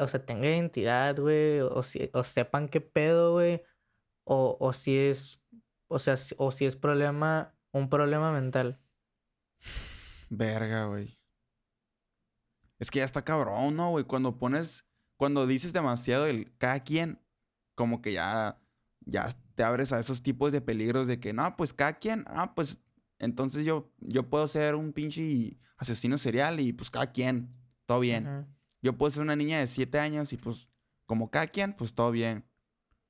[0.00, 1.60] o sea, tenga identidad, güey?
[1.60, 3.62] O, si, o sepan qué pedo, güey?
[4.24, 5.42] O, o si es,
[5.88, 8.80] o sea, si- o si es problema, un problema mental.
[10.30, 11.18] Verga, güey.
[12.78, 14.04] Es que ya está cabrón, ¿no, güey?
[14.04, 17.20] Cuando pones, cuando dices demasiado el cada quien,
[17.74, 18.60] como que ya,
[19.00, 22.54] ya te abres a esos tipos de peligros de que, no, pues cada quien, ah,
[22.54, 22.80] pues
[23.18, 27.50] entonces yo, yo puedo ser un pinche asesino serial y pues cada quien,
[27.86, 28.46] todo bien.
[28.82, 30.68] Yo puedo ser una niña de 7 años y pues
[31.06, 32.44] como cada quien, pues todo bien.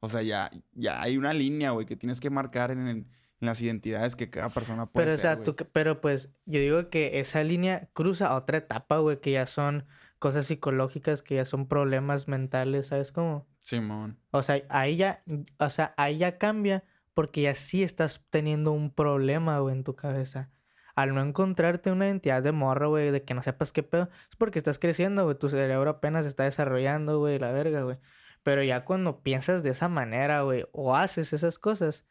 [0.00, 3.08] O sea, ya, ya hay una línea, güey, que tienes que marcar en,
[3.40, 7.20] las identidades que cada persona puede Pero, o sea, tú, pero pues yo digo que
[7.20, 9.86] esa línea cruza a otra etapa, güey, que ya son
[10.18, 13.46] cosas psicológicas, que ya son problemas mentales, ¿sabes cómo?
[13.60, 14.18] Simón.
[14.32, 15.22] O sea, ahí ya,
[15.58, 16.82] o sea, ahí ya cambia
[17.18, 20.52] porque ya sí estás teniendo un problema, güey, en tu cabeza.
[20.94, 24.36] Al no encontrarte una identidad de morro, güey, de que no sepas qué pedo, es
[24.36, 27.98] porque estás creciendo, güey, tu cerebro apenas se está desarrollando, güey, la verga, güey.
[28.44, 32.06] Pero ya cuando piensas de esa manera, güey, o haces esas cosas,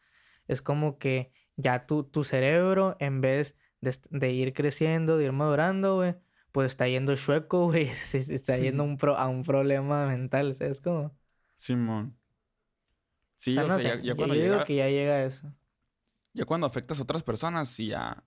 [0.46, 5.94] es como que ya tu, tu cerebro, en vez de, ir creciendo, de ir madurando,
[5.96, 6.16] güey,
[6.52, 10.82] pues está yendo chueco, güey, está yendo a un, pro- a un problema mental, ¿sabes
[10.82, 11.16] cómo?
[11.54, 12.17] Simón.
[13.38, 14.88] Sí, O sea, o no sea, sé, ya, ya cuando yo digo llega, que ya
[14.88, 15.54] llega a eso.
[16.32, 18.24] ya cuando afectas a otras personas, sí ya,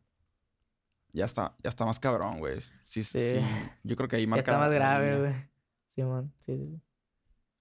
[1.11, 2.59] ya está, ya está más cabrón, güey.
[2.85, 3.35] Sí, sí.
[3.83, 5.33] Yo creo que ahí Ya marca está más grave, güey.
[5.87, 6.81] Simón, sí, sí, sí.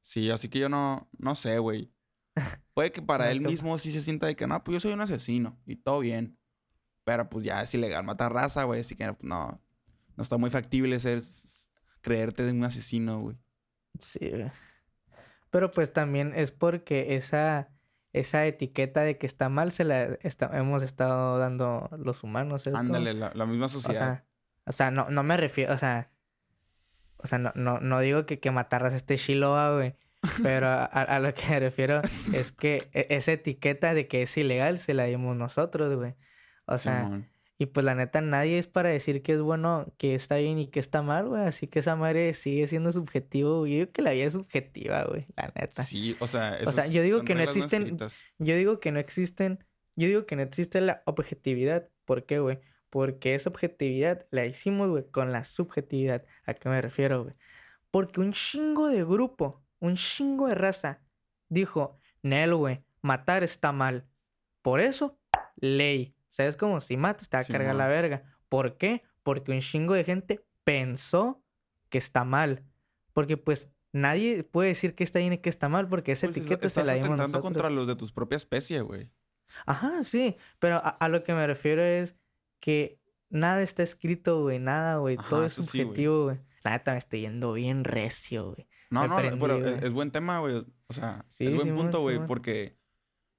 [0.03, 1.93] Sí, así que yo no, no sé, güey.
[2.75, 5.01] Puede que para él mismo sí se sienta de que no, pues yo soy un
[5.01, 6.39] asesino y todo bien.
[7.05, 8.81] Pero pues ya es ilegal matar raza, güey.
[8.81, 9.61] Así que no,
[10.17, 11.21] no está muy factible ser,
[12.01, 13.37] creerte de un asesino, güey.
[13.99, 14.51] Sí, güey.
[15.51, 17.69] Pero pues también es porque esa,
[18.13, 22.63] esa etiqueta de que está mal se la esta- hemos estado dando los humanos.
[22.63, 22.95] ¿sabes cómo?
[22.97, 23.99] Ándale, la, la misma O sociedad.
[23.99, 24.25] sea,
[24.67, 26.11] o sea, no, no me refiero, o sea,
[27.19, 29.95] o sea, no, no, no digo que, que matarras este Shiloh, güey.
[30.43, 32.03] Pero a, a- a lo que me refiero
[32.35, 36.15] es que e- esa etiqueta de que es ilegal se la dimos nosotros, güey.
[36.67, 37.29] O sea, Simón.
[37.61, 40.69] Y pues la neta, nadie es para decir que es bueno, que está bien y
[40.69, 41.43] que está mal, güey.
[41.43, 43.73] Así que esa madre sigue siendo subjetivo, güey.
[43.73, 45.27] Yo digo que la vida es subjetiva, güey.
[45.37, 45.85] La neta.
[45.85, 47.99] Sí, o sea, O sea, yo digo que no existen-.
[48.39, 49.63] Yo digo que no existen,
[49.95, 51.91] yo digo que no existe la objetividad.
[52.07, 52.61] ¿Por qué, güey?
[52.89, 56.25] Porque esa objetividad la hicimos, güey, con la subjetividad.
[56.47, 57.35] ¿A qué me refiero, güey?
[57.91, 61.03] Porque un chingo de grupo, un chingo de raza,
[61.51, 64.07] dijo, Nel, güey, matar está mal.
[64.63, 65.19] Por eso,
[65.57, 66.17] ley.
[66.31, 66.81] ¿Sabes cómo?
[66.81, 68.23] Si matas, te va a cargar la verga.
[68.49, 69.03] ¿Por qué?
[69.23, 71.43] Porque un chingo de gente pensó
[71.91, 72.65] que está mal.
[73.13, 76.37] Porque, pues, nadie puede decir que está bien y que está mal, porque esa Pues,
[76.37, 77.43] es- etiqueta se estás la dimos nosotros.
[77.43, 79.11] contra los de tus propia especie, güey.
[79.67, 82.17] Ajá, sí, pero a, a lo que me refiero es
[82.61, 85.69] que nada está escrito, güey, nada, güey, todo es sí, güey.
[85.69, 86.39] subjetivo, güey.
[86.63, 88.69] La neta me estoy yendo bien recio, güey.
[88.91, 90.65] No, Me no, prendí, pero es, es buen tema, güey.
[90.87, 92.77] O sea, Sí, es buen punto, güey, porque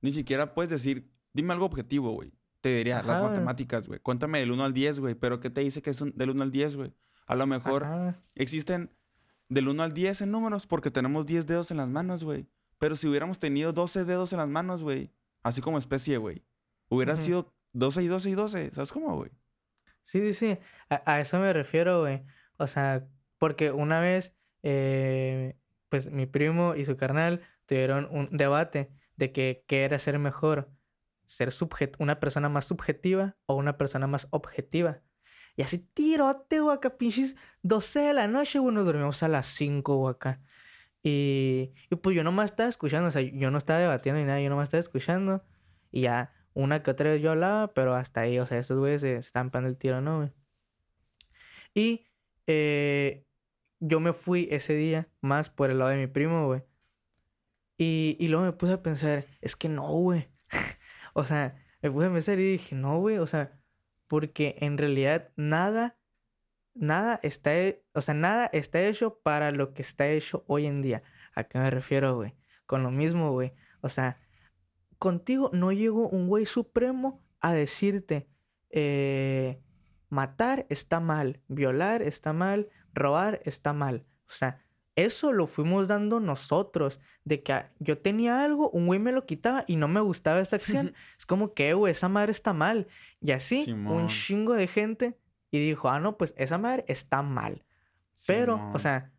[0.01, 2.33] ni siquiera puedes decir, dime algo objetivo, güey.
[2.61, 3.99] Te diría, Ajá, las matemáticas, güey.
[3.99, 5.15] Cuéntame del 1 al 10, güey.
[5.15, 6.93] Pero ¿qué te dice que es un- del 1 al 10, güey?
[7.25, 8.91] A lo mejor Ajá, existen
[9.49, 12.47] del 1 al 10 en números porque tenemos 10 dedos en las manos, güey.
[12.77, 15.11] Pero si hubiéramos tenido 12 dedos en las manos, güey,
[15.43, 16.43] así como especie, güey,
[16.89, 18.71] hubiera sido 12 y 12 y 12.
[18.71, 19.31] ¿Sabes cómo, güey?
[20.03, 20.57] Sí, sí, sí,
[20.89, 22.23] a, a eso me refiero, güey.
[22.57, 25.57] O sea, porque una vez, eh,
[25.89, 30.69] pues mi primo y su carnal tuvieron un debate de que qué era ser mejor,
[31.31, 31.49] ser
[31.99, 35.01] una persona más subjetiva o una persona más objetiva.
[35.55, 39.47] Y así tirote, güey, acá pinches 12 de la noche, güey, nos dormimos a las
[39.47, 40.41] 5, güey, acá.
[41.03, 44.41] Y, y pues yo nomás estaba escuchando, o sea, yo no estaba debatiendo ni nada,
[44.41, 45.43] yo nomás estaba escuchando.
[45.91, 49.01] Y ya una que otra vez yo hablaba, pero hasta ahí, o sea, esos güeyes
[49.01, 50.31] se, se pegando el tiro, ¿no, güey?
[51.73, 52.07] Y
[52.47, 53.25] eh,
[53.79, 56.63] yo me fui ese día más por el lado de mi primo, güey.
[57.77, 60.29] Y, y luego me puse a pensar, es que no, güey.
[61.13, 63.59] o sea, me puse a pensar y dije, no, güey, o sea,
[64.07, 65.97] porque en realidad nada,
[66.73, 67.51] nada está,
[67.93, 71.03] o sea, nada está hecho para lo que está hecho hoy en día.
[71.33, 72.35] ¿A qué me refiero, güey?
[72.65, 73.53] Con lo mismo, güey.
[73.81, 74.19] O sea,
[74.99, 78.29] contigo no llegó un güey supremo a decirte,
[78.69, 79.61] eh,
[80.09, 84.05] matar está mal, violar está mal, robar está mal.
[84.27, 84.61] O sea,
[84.95, 89.25] eso lo fuimos dando nosotros, de que ah, yo tenía algo, un güey me lo
[89.25, 90.93] quitaba y no me gustaba esa acción.
[91.17, 92.87] es como que, "Eh, güey, esa madre está mal.
[93.21, 93.93] Y así, Simón.
[94.03, 95.17] un chingo de gente
[95.51, 97.63] y dijo, ah, no, pues esa madre está mal.
[98.27, 99.11] Pero, o sea,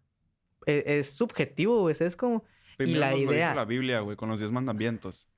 [0.67, 1.97] e- es, subjetivo, güey.
[1.99, 2.45] Es como.
[2.77, 5.29] Primero la nos lo dijo idea- la Biblia, güey, con los diez mandamientos.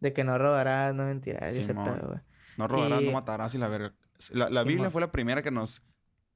[0.00, 1.84] De que no robarás, no mentirás, y ese Simón.
[1.94, 2.20] pedo, güey.
[2.56, 3.94] No robarás, Y- no matarás y la verga.
[4.30, 5.82] La, la Biblia fue la primera que nos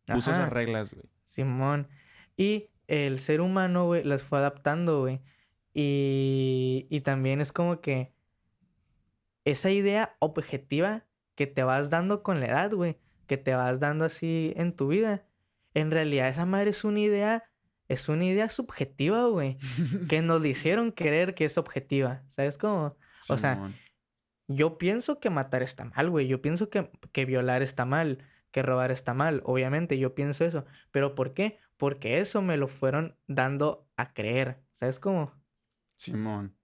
[0.07, 0.41] puso Ajá.
[0.43, 1.05] esas reglas, güey.
[1.25, 1.89] Simón.
[2.37, 5.21] Y el ser humano, güey, las fue adaptando, güey.
[5.75, 8.13] Y, y también es como que
[9.45, 14.05] esa idea objetiva que te vas dando con la edad, güey, que te vas dando
[14.05, 15.27] así en tu vida,
[15.75, 17.45] en realidad esa madre es una idea,
[17.89, 19.59] es una idea subjetiva, güey,
[20.09, 22.97] que nos hicieron creer que es objetiva, ¿sabes cómo?
[23.29, 23.71] O sea.
[24.49, 26.29] Yo pienso que matar está mal, güey.
[26.29, 28.19] Yo pienso que, que violar está mal,
[28.53, 29.43] que robar está mal.
[29.45, 30.65] Obviamente, yo pienso eso.
[30.93, 31.59] ¿Pero por qué?
[31.77, 34.63] Porque eso me lo fueron dando a creer.
[34.73, 35.33] ¿Sabes cómo?
[35.97, 36.57] Simón.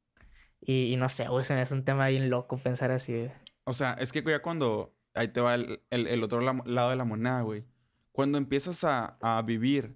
[0.60, 3.30] Y, y no sé, güey, se me hace un tema bien loco pensar así, güey.
[3.64, 4.94] O sea, es que ya cuando...
[5.14, 7.66] Ahí te va el, el- el otro la- lado de la moneda, güey.
[8.12, 9.94] Cuando empiezas a, a vivir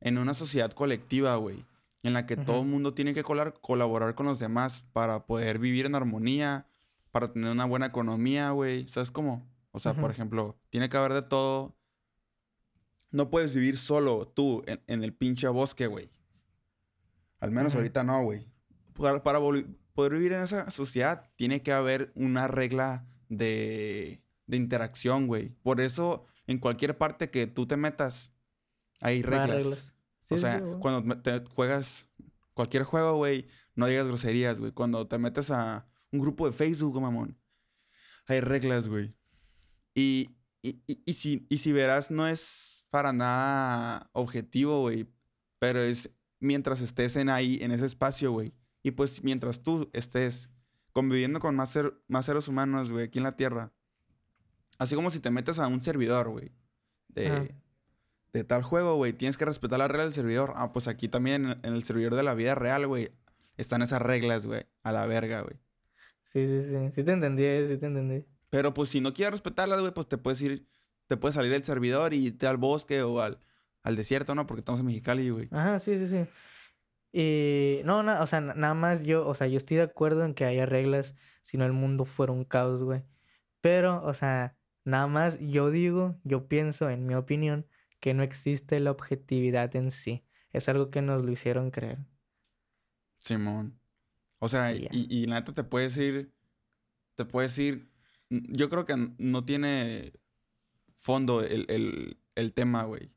[0.00, 1.64] en una sociedad colectiva, güey,
[2.04, 2.64] en la que todo Ujú.
[2.64, 6.68] el mundo tiene que colar- colaborar con los demás para poder vivir en armonía,
[7.10, 8.86] para tener una buena economía, güey.
[8.86, 9.44] ¿Sabes cómo?
[9.72, 10.12] O sea, por Ujú.
[10.12, 11.75] ejemplo, tiene que haber de todo.
[13.10, 16.10] No puedes vivir solo tú en, en el pinche bosque, güey.
[17.38, 18.46] Al menos ahorita no, güey.
[18.94, 25.50] Para, poder vivir en esa sociedad, tiene que haber una regla de, de interacción, güey.
[25.62, 28.34] Por eso, en cualquier parte que tú te metas,
[29.00, 29.64] hay reglas.
[30.24, 32.08] Sí, o sea, sí, cuando te juegas
[32.54, 34.72] cualquier juego, güey, no digas groserías, güey.
[34.72, 37.38] Cuando te metes a un grupo de Facebook, mamón,
[38.26, 39.14] hay reglas, güey.
[39.94, 45.06] Y, y, y- y si, y si verás, no es para nada objetivo, güey.
[45.58, 48.52] Pero es mientras estés en ahí, en ese espacio, güey.
[48.82, 50.50] Y pues mientras tú estés
[50.92, 53.72] conviviendo con más, ser- más seres humanos, güey, aquí en la Tierra.
[54.78, 56.52] Así como si te metes a un servidor, güey.
[57.08, 57.54] De,
[58.32, 59.12] de tal juego, güey.
[59.14, 60.52] Tienes que respetar la regla del servidor.
[60.56, 63.10] Ah, pues aquí también en, en el servidor de la vida real, güey.
[63.56, 64.66] Están esas reglas, güey.
[64.82, 65.56] A la verga, güey.
[66.22, 66.76] Sí, sí, sí.
[66.90, 68.26] Sí te entendí, eh, sí te entendí.
[68.50, 70.66] Pero pues si no quieres respetarlas, güey, pues te puedes ir,
[71.08, 73.38] te puedes salir del servidor y irte al bosque o al,
[73.82, 74.46] al desierto, ¿no?
[74.46, 75.50] Porque estamos en Mexicali, güey.
[75.50, 76.28] Ajá, sí, sí, sí.
[77.12, 80.24] Y no, na- o sea, na- nada más yo, o sea, yo estoy de acuerdo
[80.24, 83.04] en que haya reglas, si no el mundo fuera un caos, güey.
[83.60, 87.66] Pero, o sea, nada más yo digo, yo pienso, en mi opinión,
[88.00, 90.24] que no existe la objetividad en sí.
[90.52, 91.98] Es algo que nos lo hicieron creer.
[93.18, 93.80] Simón.
[94.40, 94.90] O sea, Y ya.
[94.90, 96.34] y, y la neta te puedes ir,
[97.16, 97.90] te puedes ir,
[98.30, 100.14] yo creo que no tiene
[101.06, 103.10] fondo el, el, el tema, güey.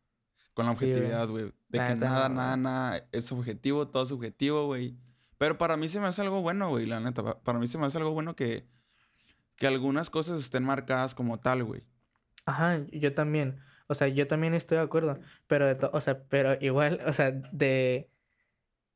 [0.53, 0.89] Con la güey.
[0.91, 1.45] objetividad, güey.
[1.69, 4.95] De que nada, no, nada, nada es objetivo, todo es subjetivo, güey.
[5.37, 7.23] Pero para mí se me hace algo bueno, güey, la neta.
[7.23, 8.67] pa- Para mí se me hace algo bueno que,
[9.55, 11.83] que algunas cosas estén marcadas como tal, güey.
[12.45, 13.59] Ajá, yo también.
[13.87, 15.19] O sea, yo también estoy de acuerdo.
[15.47, 18.09] Pero de o sea, pero igual, o sea, de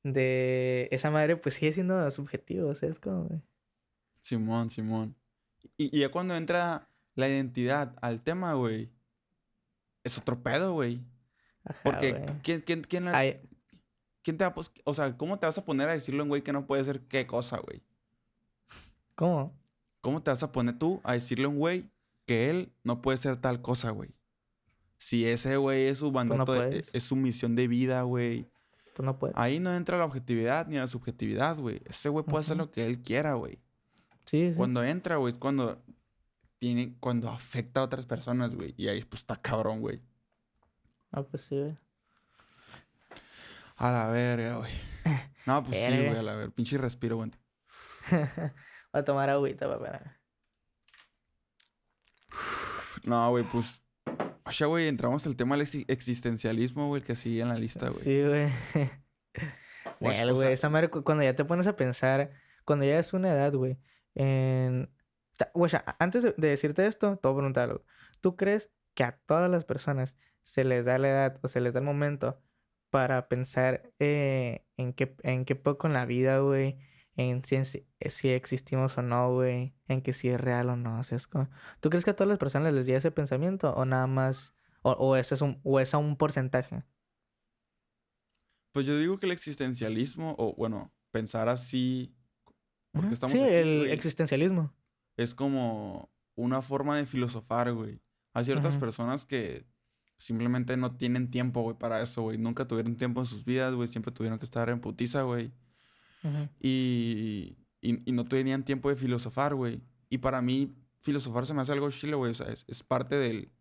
[0.03, 2.69] de esa madre, pues sigue siendo subjetivo.
[2.69, 3.41] O sea, es como, güey.
[4.19, 5.15] Simón, Simón.
[5.77, 8.89] Y, y ya cuando entra la identidad al tema, güey,
[10.03, 11.01] es otro pedo, güey.
[11.63, 12.25] Ajá, Porque.
[12.43, 13.39] ¿quién, quién, quién, la- Ay,
[14.21, 16.29] quién te va a O sea, ¿cómo te vas a poner a decirle a un
[16.29, 17.81] güey que no puede hacer qué cosa, güey?
[19.15, 19.53] ¿cómo?
[20.01, 21.89] ¿Cómo te vas a poner tú a decirle a un güey
[22.25, 24.09] que él no puede ser tal cosa, güey?
[24.97, 26.93] Si ese güey es su mandato, de- puedes.
[26.93, 28.49] es su misión de vida, güey.
[28.95, 29.35] Pues no puedes.
[29.37, 31.81] Ahí no entra la objetividad ni la subjetividad, güey.
[31.85, 33.59] Ese güey puede hacer lo que él quiera, güey.
[34.25, 34.55] Sí, sí.
[34.55, 35.81] Cuando entra, güey, es cuando
[36.63, 38.73] tiene, cuando afecta a otras personas, güey.
[38.77, 40.01] Y ahí pues está cabrón, güey.
[41.11, 41.77] Ah, pues sí, güey.
[43.75, 44.71] A la verga, güey.
[45.45, 46.53] No, pues sí, güey, a la verga.
[46.55, 47.31] Pinche respiro, güey.
[48.09, 48.21] Voy
[48.93, 50.15] a tomar agüita, papá.
[53.05, 53.81] No, güey, pues.
[54.45, 58.03] Oye, güey, entramos al tema del exi- existencialismo, güey, que sigue en la lista, güey.
[58.05, 58.45] Sí, güey.
[59.99, 62.31] O güey, sea- esa madre, cu- cuando ya te pones a pensar,
[62.63, 63.77] cuando ya es una edad, güey,
[64.15, 64.89] en...
[65.53, 67.85] Guacha, antes de, de decirte esto, te voy a preguntar algo.
[68.21, 71.73] ¿Tú crees que a todas las personas se les da la edad o se les
[71.73, 72.41] da el momento
[72.89, 76.77] para pensar eh, en qué, en qué poco en la vida, güey?
[77.15, 79.75] En si, en si, existimos o no, güey.
[79.87, 80.99] En que si es real o no.
[80.99, 83.73] O sea, es como- ¿Tú crees que a todas las personas les llega ese pensamiento
[83.73, 84.53] o nada más...
[84.83, 86.83] O, o ese es un, o es a un porcentaje?
[88.73, 92.15] Pues yo digo que el existencialismo, o bueno, pensar así.
[92.91, 93.13] Porque Ujú.
[93.13, 94.73] estamos sí, aquí, el existencialismo.
[95.17, 98.01] Es como una forma de filosofar, güey.
[98.33, 98.79] Hay ciertas Ujú.
[98.81, 99.65] personas que
[100.17, 102.37] simplemente no tienen tiempo, güey, para eso, güey.
[102.37, 103.87] Nunca tuvieron tiempo en sus vidas, güey.
[103.87, 105.51] Siempre tuvieron que estar en putiza, güey.
[106.59, 109.81] Y, y, y no tenían tiempo de filosofar, güey.
[110.09, 112.31] Y para mí, filosofar se me hace algo chile, güey.
[112.31, 113.51] O sea, es, es parte del...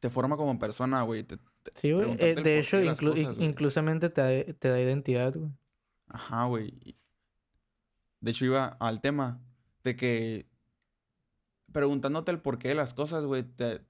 [0.00, 1.22] Te forma como persona, güey.
[1.24, 2.12] Te- te- Sí, güey.
[2.20, 5.50] eh, de hecho, inclu- cosas, inclusamente te da, te da identidad, güey.
[6.06, 6.96] Ajá, güey.
[8.20, 9.42] De hecho, iba al tema
[9.86, 10.46] de que
[11.72, 13.80] preguntándote el porqué de las cosas, güey, te,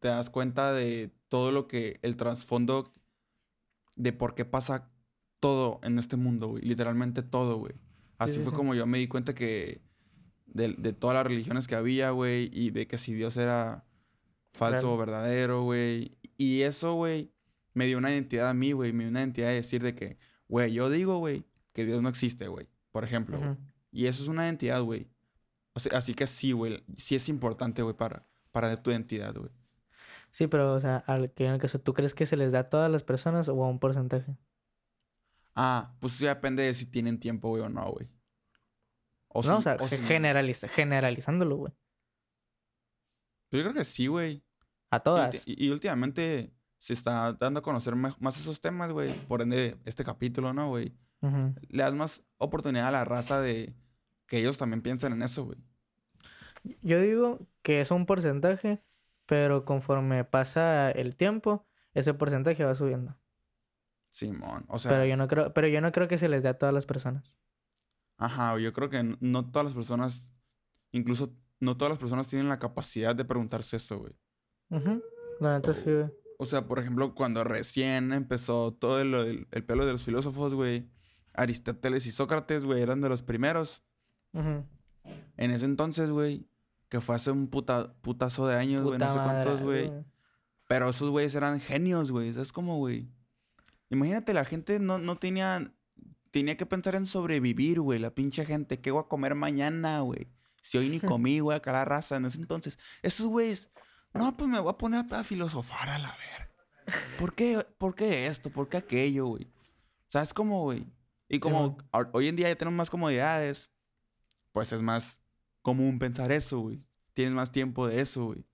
[0.00, 2.90] te das cuenta de todo lo que, el trasfondo
[3.96, 4.90] de por qué pasa
[5.40, 6.62] todo en este mundo, güey.
[6.62, 7.74] Literalmente todo, güey.
[8.16, 8.56] Así sí, fue sí.
[8.56, 9.82] como yo me di cuenta que
[10.46, 13.84] de, de todas las religiones que había, güey, y de que si Dios era
[14.52, 14.94] falso Real.
[14.94, 16.16] o verdadero, güey.
[16.38, 17.30] Y eso, güey,
[17.74, 18.94] me dio una identidad a mí, güey.
[18.94, 20.16] Me dio una identidad de decir de que,
[20.48, 22.68] güey, yo digo, güey, que Dios no existe, güey.
[22.90, 23.58] Por ejemplo.
[23.90, 25.12] Y eso es una identidad, güey.
[25.74, 26.84] O sea, así que sí, güey.
[26.96, 29.50] Sí es importante, güey, para, para tu identidad, güey.
[30.30, 32.60] Sí, pero, o sea, al que en el caso, ¿tú crees que se les da
[32.60, 34.36] a todas las personas o a un porcentaje?
[35.54, 38.08] Ah, pues sí depende de si tienen tiempo, güey, o no, güey.
[39.28, 41.72] O no, o sea, o ge- si- generaliza- generalizándolo, güey.
[43.50, 44.42] Yo creo que sí, güey.
[44.90, 45.46] A todas.
[45.46, 49.14] y- y últimamente se está dando a conocer más esos temas, güey.
[49.26, 50.94] Por ende, este capítulo, ¿no, güey?
[51.68, 53.74] Le das más oportunidad a la raza de
[54.32, 55.58] que ellos también piensen en eso, güey.
[56.82, 58.82] Yo digo que es un porcentaje,
[59.26, 63.16] pero conforme pasa el tiempo, ese porcentaje va subiendo.
[64.10, 64.64] Simón.
[64.68, 66.58] O sea, pero yo no creo, pero yo no creo que se les dé a
[66.58, 67.32] todas las personas.
[68.18, 70.34] ajá, yo creo que no todas las personas,
[70.92, 74.14] incluso no todas las personas tienen la capacidad de preguntarse eso, güey.
[74.70, 75.02] Ujú.
[75.40, 76.10] La neta sí, güey.
[76.36, 80.54] O sea, por ejemplo, cuando recién empezó todo el, el, el pelo de los filósofos,
[80.54, 80.90] güey,
[81.34, 83.82] Aristóteles y Sócrates, güey, eran de los primeros.
[84.32, 86.46] En ese entonces, güey,
[86.88, 89.90] que fue hace un puta, putazo de años, güey, no sé cuántos, güey.
[90.68, 92.28] Pero esos güeyes eran genios, güey.
[92.28, 93.08] Es como, güey.
[93.90, 95.72] Imagínate, la gente no, no tenía.
[96.30, 97.98] Tenía que pensar en sobrevivir, güey.
[97.98, 98.80] La pinche gente.
[98.80, 100.28] ¿Qué voy a comer mañana, güey?
[100.62, 102.16] Si hoy ni comí, güey, acá la raza.
[102.16, 102.78] En ese entonces.
[103.02, 103.70] Esos güeyes.
[104.14, 106.52] No, pues me voy a poner a filosofar a la ver.
[107.18, 108.50] ¿Por qué, ¿Por qué esto?
[108.50, 109.50] ¿Por qué aquello, güey?
[110.08, 110.86] ¿Sabes cómo, güey?
[111.28, 111.78] Y como
[112.12, 113.72] hoy en día ya tenemos más comodidades,
[114.52, 115.22] pues es más
[115.62, 116.82] común pensar eso, güey.
[117.14, 118.46] Tienes más tiempo de eso, güey.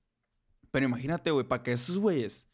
[0.71, 2.49] Pero imagínate, güey, para que esos güeyes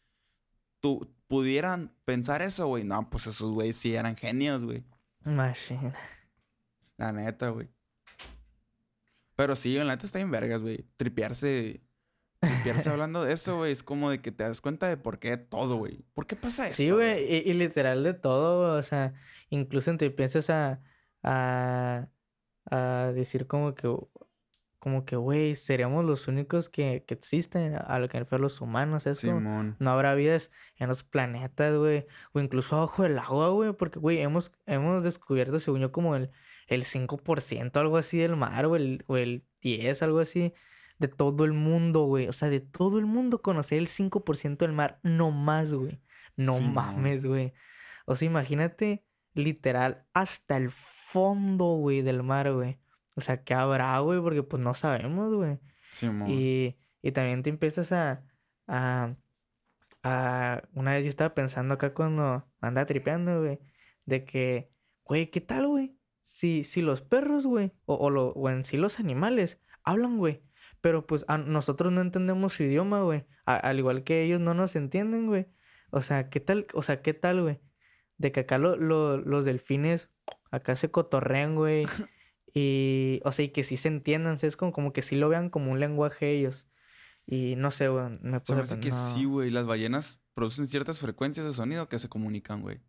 [0.79, 2.83] tu- pudieran pensar eso, güey.
[2.83, 4.83] No, pues esos güeyes sí eran genios, güey.
[5.23, 5.93] Machine.
[6.97, 7.67] La neta, güey.
[9.35, 10.85] Pero sí, la neta está bien vergas, güey.
[10.97, 11.81] Tripearse.
[12.39, 13.71] Tripearse hablando de eso, güey.
[13.73, 16.05] Es como de que te das cuenta de por qué todo, güey.
[16.13, 16.77] ¿Por qué pasa esto?
[16.77, 19.13] Sí, güey, y, y literal de todo, güey, o sea,
[19.49, 20.81] incluso te empiezas a,
[21.23, 22.07] a,
[22.65, 23.95] a decir como que,
[24.79, 29.07] como que, güey, seríamos los únicos que, que existen, a lo que a los humanos,
[29.07, 29.21] eso.
[29.21, 29.75] Simón.
[29.79, 34.21] No habrá vidas en los planetas, güey, o incluso abajo del agua, güey, porque, güey,
[34.21, 36.31] hemos, hemos descubierto, según yo, como el,
[36.67, 40.53] el 5%, algo así del mar, o el, o el 10, algo así,
[40.99, 42.27] de todo el mundo, güey.
[42.27, 46.01] O sea, de todo el mundo conocer el 5% del mar, no más, güey.
[46.35, 46.73] No Simón.
[46.73, 47.53] mames, güey.
[48.05, 49.04] O sea, imagínate,
[49.35, 52.79] literal, hasta el fondo, güey, del mar, güey.
[53.15, 54.19] O sea, ¿qué habrá, güey?
[54.19, 55.59] Porque pues no sabemos, güey.
[55.91, 56.29] Simón.
[56.29, 58.23] Y, y también te empiezas a,
[58.67, 59.15] a,
[60.03, 60.63] a...
[60.73, 63.59] Una vez yo estaba pensando acá cuando andaba tripeando, güey,
[64.05, 64.71] de que,
[65.03, 65.97] güey, ¿qué tal, güey?
[66.21, 70.43] Si, si los perros, güey, o, o, lo- o en sí los animales, hablan, güey,
[70.81, 74.75] pero pues a nosotros no entendemos su idioma, güey, al igual que ellos no nos
[74.75, 75.47] entienden, güey.
[75.91, 77.59] O sea, ¿qué tal, o sea, qué tal, güey?
[78.17, 80.09] De que acá lo- lo- los delfines
[80.51, 81.85] acá se cotorrean, güey.
[82.53, 84.47] Y, o sea, y que sí se entiendan, ¿sí?
[84.47, 86.69] es como, como que sí lo vean como un lenguaje ellos.
[87.27, 89.51] Y no sé, güey, me Se puse me a hace que sí, güey.
[89.51, 92.81] Las ballenas producen ciertas frecuencias de sonido que se comunican, güey.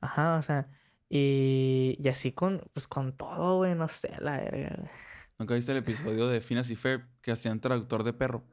[0.00, 0.70] Ajá, o sea,
[1.08, 4.90] y, y así con, pues con todo, güey, no sé, la verga, güey.
[5.38, 8.44] ¿Nunca viste el episodio de Phineas y Ferb que hacían traductor de perro?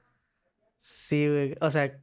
[0.77, 2.01] Sí, güey, o sea,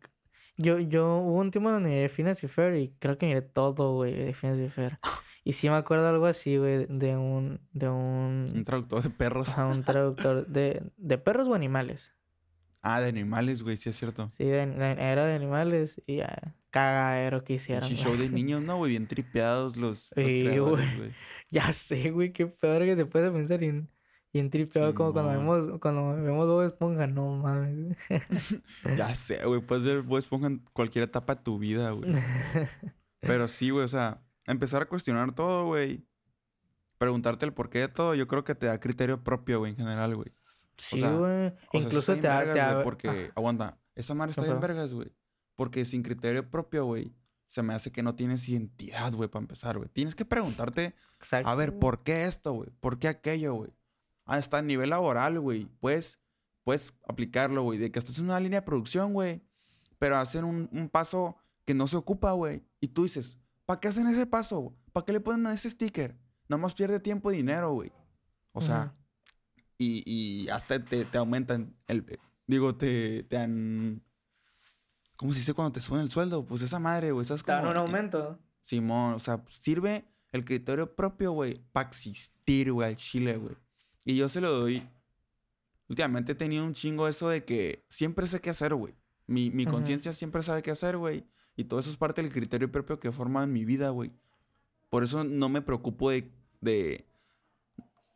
[0.56, 3.94] yo, yo, hubo un tiempo donde miré Phineas y Ferb y creo que miré todo,
[3.94, 4.98] güey, de Phineas y Ferb.
[5.44, 9.48] Y sí me acuerdo algo así, güey, de un, de Un un, traductor de perros.
[9.48, 12.12] ajá, un traductor de, de perros o animales.
[12.80, 14.30] Ah, de animales, güey, sí es cierto.
[14.30, 17.88] Sí, de- de- era de animales y ya, cagadero que hicieron.
[17.88, 18.90] Show de niños, ¿no, güey?
[18.90, 21.10] Bien tripeados los, los Sí, creadores, güey.
[21.50, 23.88] Ya sé, güey, qué peor que te puedes pensar en,
[24.32, 27.96] y en tripeado como cuando vemos, cuando vemos Bob Esponja, no mames.
[28.96, 29.60] Ya sé, güey.
[29.60, 32.10] Puedes ver Bob Esponja en cualquier etapa de tu vida, güey.
[33.20, 36.04] Pero sí, güey, o sea, empezar a cuestionar todo, güey.
[36.98, 40.14] Preguntarte el porqué de todo, yo creo que te da criterio propio, güey, en general,
[40.14, 40.32] güey.
[40.76, 41.12] Sí, güey.
[41.12, 44.48] O sea, eso Incluso te bien da, te porque, ah, aguanta, esa madre está No,
[44.48, 45.12] bien pero- vergas, güey.
[45.56, 47.14] Porque sin criterio propio, güey,
[47.46, 49.88] se me hace que no tienes identidad, güey, para empezar, güey.
[49.90, 51.48] Tienes que preguntarte, exacto.
[51.50, 52.70] a ver, ¿por qué esto, güey?
[52.80, 53.70] ¿Por qué aquello, güey?
[54.24, 55.66] Ah, está a nivel laboral, güey.
[55.80, 56.20] Puedes,
[56.64, 57.78] puedes aplicarlo, güey.
[57.78, 59.42] De que estás en una línea de producción, güey.
[59.98, 62.64] Pero hacen un, un paso que no se ocupa, güey.
[62.80, 64.76] Y tú dices, ¿para qué hacen ese paso?
[64.92, 66.16] ¿para qué le ponen ese sticker?
[66.48, 67.92] Nomás pierde tiempo y dinero, güey.
[68.52, 68.94] O sea,
[69.78, 72.20] y, y, hasta te, te, aumentan el...
[72.46, 74.02] Digo, te, te han...
[75.16, 76.44] ¿Cómo se dice cuando te suben el sueldo?
[76.44, 77.24] Pues esa madre, güey.
[77.24, 77.56] ¿Sabes cómo?
[77.56, 78.38] Te dan un aumento.
[78.60, 83.56] Simón, o sea, sirve el criterio propio, güey, para existir, güey, al chile, güey.
[84.04, 84.88] Y yo se lo doy.
[85.88, 88.94] Últimamente he tenido un chingo eso de que siempre sé qué hacer, güey.
[89.26, 91.26] Mi, mi conciencia siempre sabe qué hacer, güey.
[91.56, 94.10] Y todo eso es parte del criterio propio que forma mi vida, güey.
[94.90, 96.30] Por eso no me preocupo de,
[96.60, 97.06] de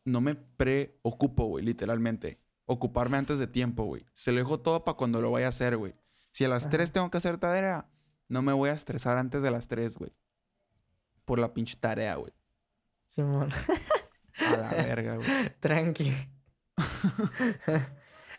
[0.04, 2.38] no me preocupo, güey, literalmente.
[2.64, 4.04] Ocuparme antes de tiempo, güey.
[4.14, 5.94] Se lo dejo todo para cuando lo vaya a hacer, güey.
[6.32, 7.88] Si a las 3 tengo que hacer tarea,
[8.28, 10.12] no me voy a estresar antes de las 3, güey.
[11.24, 12.32] Por la pinche tarea, güey.
[13.06, 13.50] Simón.
[14.46, 15.28] a la verga, güey.
[15.60, 16.12] Tranqui.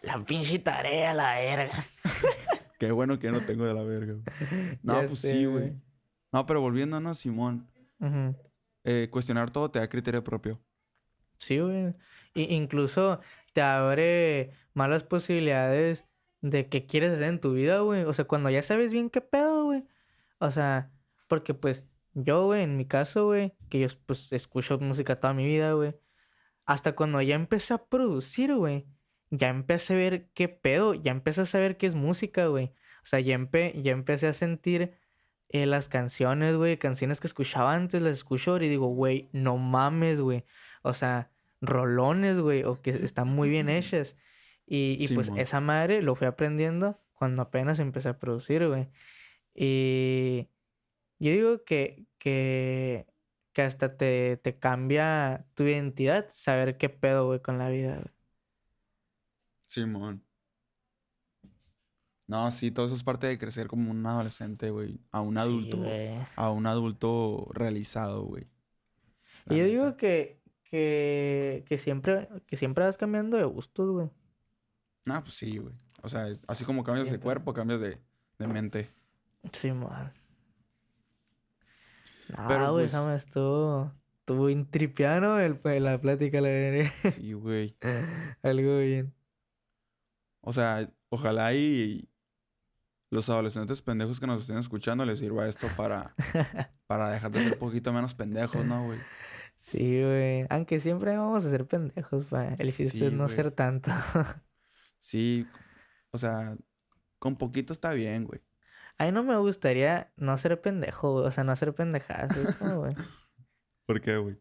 [0.01, 1.83] la pinche tarea, la verga.
[2.79, 4.79] Qué bueno que no tengo de la verga, güey.
[4.83, 5.73] No, pues sí, güey.
[6.31, 7.67] No, pero volviéndonos, Simón.
[8.83, 10.61] eh, cuestionar todo te da criterio propio.
[11.39, 11.93] Sí, güey.
[12.33, 13.19] incluso
[13.53, 16.05] te abre malas posibilidades
[16.41, 18.03] de qué quieres hacer en tu vida, güey.
[18.03, 19.83] O sea, cuando ya sabes bien qué pedo, güey.
[20.39, 20.91] O sea,
[21.27, 21.85] porque pues
[22.19, 25.95] yo, güey, en mi caso, güey, que yo pues escucho música toda mi vida, güey.
[26.65, 28.87] Hasta cuando ya empecé a producir, güey.
[29.29, 32.73] Ya empecé a ver qué pedo, ya empecé a saber qué es música, güey.
[33.03, 33.37] O sea, ya,
[33.75, 34.95] ya empecé a sentir
[35.49, 39.57] eh, las canciones, güey, canciones que escuchaba antes, las escucho ahora y digo, güey, no
[39.57, 40.43] mames, güey.
[40.81, 41.29] O sea,
[41.61, 44.17] rolones, güey, o que están muy bien hechas.
[44.65, 48.89] Y, y pues esa madre lo fui aprendiendo cuando apenas empecé a producir, güey.
[49.53, 50.49] Y
[51.19, 53.07] yo digo que, que,
[53.53, 58.13] que hasta te, te cambia tu identidad saber qué pedo, güey, con la vida, güey.
[59.67, 60.23] Simón.
[62.27, 64.99] No, sí, todo eso es parte de crecer como un adolescente, güey.
[65.11, 65.77] A un adulto.
[66.35, 68.47] a un adulto realizado, güey.
[69.49, 74.09] Y yo digo que, que, que siempre, que siempre vas cambiando de gustos, güey.
[75.05, 75.73] No, pues sí, güey.
[76.03, 77.99] O sea, así como cambias de cuerpo, cambias de,
[78.37, 78.89] de mente.
[79.53, 80.13] Sí, man.
[82.35, 83.23] No, güey, pues...
[83.23, 86.91] estuvo, estuvo intripiano el, la plática, la veré.
[87.15, 87.75] Sí, güey.
[88.43, 89.13] Algo bien.
[90.41, 92.09] O sea, ojalá y
[93.09, 96.13] los adolescentes pendejos que nos estén escuchando les sirva esto para,
[96.87, 98.99] para dejar de ser un poquito menos pendejos, ¿no, güey?
[99.57, 100.45] Sí, güey.
[100.49, 102.53] Aunque siempre vamos a ser pendejos, pa.
[102.59, 103.91] El chiste es no ser tanto.
[104.99, 105.47] sí,
[106.11, 106.55] o sea,
[107.19, 108.41] con poquito está bien, güey.
[108.97, 111.25] A mí no me gustaría no ser pendejo, güey.
[111.25, 112.95] O sea, no ser pendejadas, güey.
[113.85, 114.35] ¿Por qué, güey?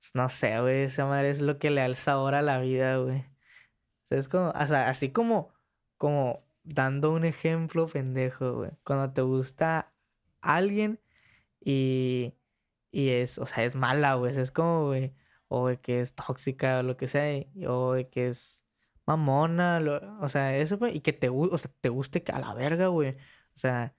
[0.00, 0.82] Pues no sé, güey.
[0.82, 3.20] Esa madre es lo que le alza ahora a la vida, güey.
[3.20, 5.52] O sea, es como, o sea, así como,
[5.96, 8.70] como dando un ejemplo pendejo, güey.
[8.84, 9.92] Cuando te gusta
[10.40, 11.00] alguien
[11.60, 12.38] y
[12.90, 14.36] y es, o sea, es mala, güey.
[14.38, 15.14] Es como, güey.
[15.48, 17.44] O de que es tóxica o lo que sea.
[17.68, 18.64] O de que es
[19.06, 19.80] mamona.
[20.20, 20.96] o sea, eso, güey.
[20.96, 23.16] Y que te, o sea, te guste a la verga, güey.
[23.58, 23.92] O sea,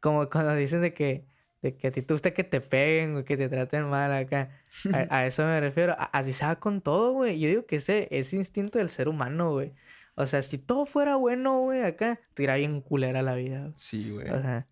[0.00, 1.28] como cuando dicen de que,
[1.62, 4.50] de que a ti te gusta que te peguen, güey, que te traten mal acá.
[5.10, 5.94] A, eso me refiero.
[6.10, 7.38] así se va con todo, güey.
[7.38, 9.74] Yo digo que ese es instinto del ser humano, güey.
[10.16, 13.70] O sea, si todo fuera bueno, güey, acá, estuviera bien culera la vida.
[13.76, 14.28] Sí, güey.
[14.28, 14.66] O sea,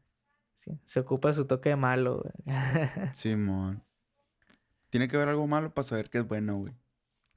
[0.85, 2.57] se ocupa su toque de malo, güey.
[3.13, 3.85] Simón.
[4.91, 6.75] Tiene que haber algo malo para saber que es bueno, güey.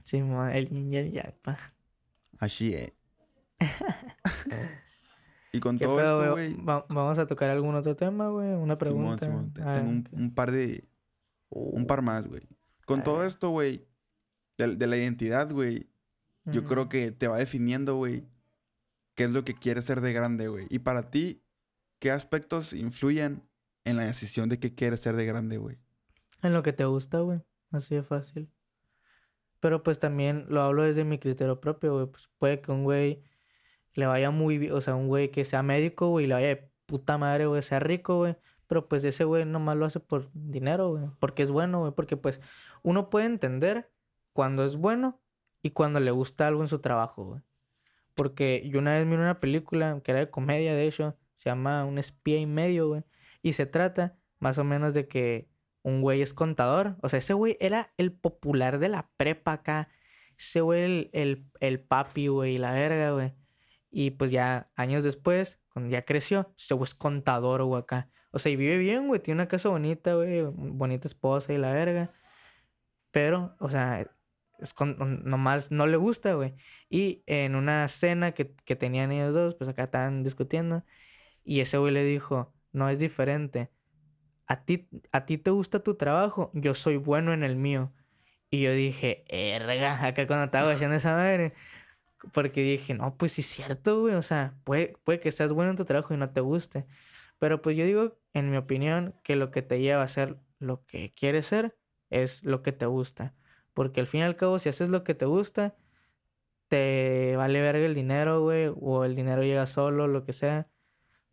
[0.03, 1.75] Simón, el yin y el yang, pa.
[2.39, 2.91] Así es.
[5.55, 6.55] y con todo esto, güey.
[6.59, 8.53] vamos a tocar algún otro tema, güey.
[8.53, 9.25] Una pregunta.
[9.25, 9.73] Simón, Simón.
[9.73, 10.87] Tengo un, par de.
[11.49, 12.43] Un par más, güey.
[12.85, 13.87] Con todo esto, güey.
[14.57, 15.89] De, de, la identidad, güey.
[16.45, 18.25] Yo creo que te va definiendo, güey.
[19.15, 20.67] ¿Qué es lo que quieres ser de grande, güey?
[20.69, 21.41] Y para ti,
[21.99, 23.41] ¿qué aspectos influyen
[23.85, 25.77] en la decisión de qué quieres ser de grande, güey?
[26.41, 27.41] En lo que te gusta, güey.
[27.71, 28.49] Así de fácil.
[29.59, 32.05] Pero pues también lo hablo desde mi criterio propio, güey.
[32.07, 33.23] Pues puede que un güey
[33.95, 36.69] le vaya muy bien, o sea, un güey que sea médico, güey, le vaya de
[36.85, 38.37] puta madre, güey, sea rico, güey.
[38.67, 41.05] Pero pues ese güey nomás lo hace por dinero, güey.
[41.19, 41.91] Porque es bueno, güey.
[41.93, 42.41] Porque pues
[42.83, 43.91] uno puede entender
[44.33, 45.21] cuando es bueno
[45.61, 47.41] y cuando le gusta algo en su trabajo, güey.
[48.15, 51.85] Porque yo una vez vi una película que era de comedia, de hecho, se llama
[51.85, 53.03] Un espía y medio, güey.
[53.41, 55.49] Y se trata más o menos de que
[55.83, 56.97] un güey es contador.
[57.01, 59.89] O sea, ese güey era el popular de la prepa acá.
[60.37, 63.33] Ese güey el, el, el papi, güey, la verga, güey.
[63.95, 68.09] Y pues ya años después, cuando ya creció, güey es contador, güey, acá.
[68.31, 69.21] O sea, y vive bien, güey.
[69.21, 70.41] Tiene una casa bonita, güey.
[70.43, 72.11] Bonita esposa y la verga.
[73.11, 74.11] Pero, o sea,
[74.59, 76.55] es con, nomás no le gusta, güey.
[76.89, 80.83] Y en una cena que, que tenían ellos dos, pues acá estaban discutiendo.
[81.43, 83.71] Y ese güey le dijo, no es diferente
[84.47, 87.93] a ti, a ti te gusta tu trabajo, yo soy bueno en el mío.
[88.49, 91.53] Y yo dije, erga, acá cuando estaba haciendo esa madre.
[92.33, 94.15] Porque dije, no, pues sí es cierto, güey.
[94.15, 96.85] O sea, puede, puede que seas bueno en tu trabajo y no te guste.
[97.39, 100.85] Pero pues yo digo, en mi opinión, que lo que te lleva a ser lo
[100.85, 101.77] que quieres ser
[102.09, 103.35] es lo que te gusta.
[103.73, 105.75] Porque al fin y al cabo, si haces lo que te gusta,
[106.69, 110.69] te vale verga el dinero, güey, o el dinero llega solo, lo que sea.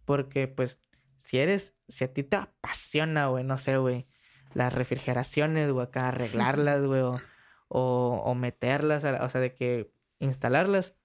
[0.05, 0.81] Porque, pues,
[1.17, 4.09] si eres, si a ti te apasiona, güey, no sé, güey,
[4.55, 7.21] las refrigeraciones, güey, acá arreglarlas, güey, o,
[7.69, 9.92] o, meterlas, o sea, de que
[10.23, 10.97] instalarlas.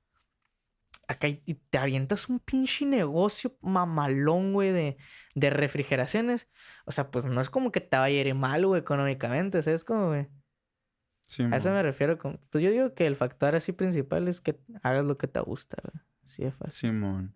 [1.08, 4.98] Acá y te avientas un pinche negocio mamalón, güey, de,
[5.36, 6.50] de refrigeraciones.
[6.86, 9.84] O sea, pues no es como que te vaya a ir mal, güey, económicamente, ¿sabes?
[9.84, 10.28] Como, güey.
[11.52, 12.40] a eso me refiero con...
[12.50, 15.78] Pues yo digo que el factor así principal es que hagas lo que te gusta,
[15.82, 16.04] güey.
[16.26, 16.90] Así de fácil.
[16.90, 17.36] Simón.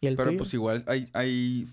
[0.00, 1.68] ¿Y el Pero pues igual hay, hay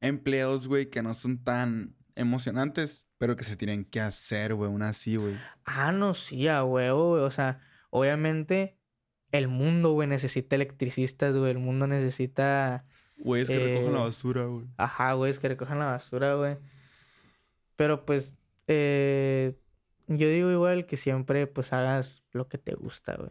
[0.00, 4.90] empleos, güey, que no son tan emocionantes, pero que se tienen que hacer, güey, una
[4.90, 5.38] así, güey.
[5.64, 7.22] Ah, no, sí, a huevo, güey.
[7.22, 7.60] O sea,
[7.90, 8.78] obviamente
[9.32, 11.50] el mundo, güey, necesita electricistas, güey.
[11.50, 12.84] El mundo necesita...
[13.18, 14.66] Güey, es que recojan la eh, basura, güey.
[14.76, 16.56] Ajá, güey, es que recojan la basura, güey.
[17.76, 18.36] Pero pues,
[18.66, 19.58] eh,
[20.06, 23.30] yo digo igual que siempre, pues, hagas lo que te gusta, güey.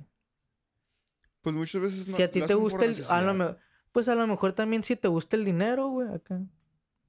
[1.41, 2.15] Pues muchas veces no.
[2.15, 2.95] Si a ti te gusta el...
[3.09, 3.57] A lo,
[3.91, 6.39] pues a lo mejor también si te gusta el dinero, güey, acá.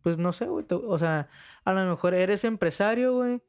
[0.03, 0.65] Pues no sé, güey.
[0.71, 1.29] O sea,
[1.65, 3.43] a lo mejor eres empresario, güey.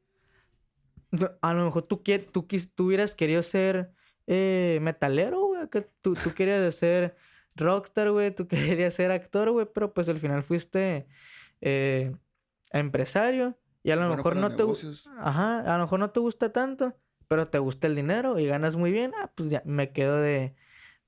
[1.40, 2.02] A lo mejor tú,
[2.32, 3.92] tú, tú hubieras querido ser
[4.26, 5.68] eh, metalero, güey.
[5.68, 7.16] Que tú, tú querías ser
[7.54, 8.34] rockstar, güey.
[8.34, 9.66] Tú querías ser actor, güey.
[9.72, 11.06] Pero pues al final fuiste
[11.60, 12.12] eh,
[12.70, 13.58] empresario.
[13.82, 14.88] Y a lo mejor no te gusta.
[15.18, 16.96] Ajá, a lo mejor no te gusta tanto.
[17.28, 19.12] Pero te gusta el dinero y ganas muy bien.
[19.20, 20.54] Ah, pues ya me quedo de,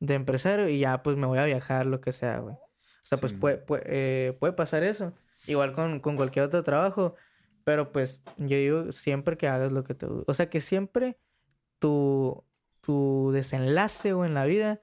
[0.01, 2.55] de empresario y ya pues me voy a viajar, lo que sea, güey.
[2.55, 5.13] O sea, pues puede, puede, eh, puede pasar eso.
[5.47, 7.15] Igual con, con cualquier otro trabajo.
[7.65, 10.31] Pero pues yo digo siempre que hagas lo que te gusta.
[10.31, 11.19] O sea, que siempre
[11.79, 12.45] tu,
[12.81, 14.83] tu desenlace o en la vida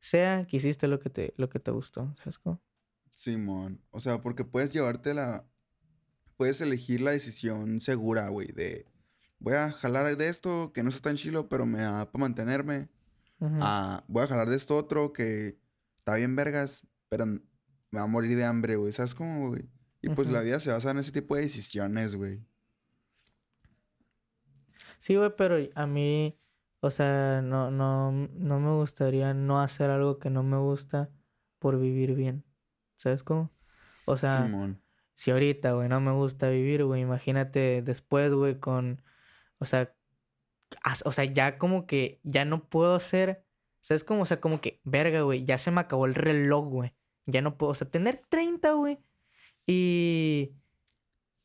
[0.00, 2.14] sea que hiciste lo que te, lo que te gustó.
[2.16, 2.60] ¿Sabes cómo?
[3.10, 3.80] Simón.
[3.90, 5.46] O sea, porque puedes llevarte la.
[6.36, 8.86] Puedes elegir la decisión segura, güey, de.
[9.38, 12.88] Voy a jalar de esto que no está tan chilo, pero me da para mantenerme.
[13.38, 15.58] voy a jalar de esto otro que
[15.98, 17.40] está bien vergas, pero me
[17.92, 18.92] va a morir de hambre, güey.
[18.92, 19.68] ¿Sabes cómo, güey?
[20.04, 22.44] Y pues la vida se basa en ese tipo de decisiones, güey.
[24.98, 26.38] Sí, güey, pero a mí,
[26.80, 31.10] o sea, no, no, no me gustaría no hacer algo que no me gusta
[31.58, 32.44] por vivir bien.
[32.96, 33.50] ¿Sabes cómo?
[34.04, 34.50] O sea,
[35.14, 39.02] si ahorita, güey, no me gusta vivir, güey, imagínate después, güey, con,
[39.58, 39.94] o sea,
[41.04, 43.44] o sea, ya como que ya no puedo hacer,
[43.80, 44.22] ¿sabes cómo?
[44.22, 46.94] O sea, como que, verga, güey, ya se me acabó el reloj, güey.
[47.26, 48.98] Ya no puedo, o sea, tener 30, güey,
[49.66, 50.52] y.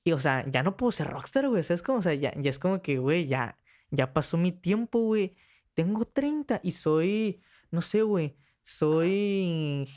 [0.03, 1.61] Y, o sea, ya no puedo ser rockstar, güey.
[1.67, 3.59] es como, o sea, ya, ya es como que, güey, ya,
[3.91, 5.35] ya pasó mi tiempo, güey.
[5.73, 7.41] Tengo 30 y soy,
[7.71, 9.87] no sé, güey, soy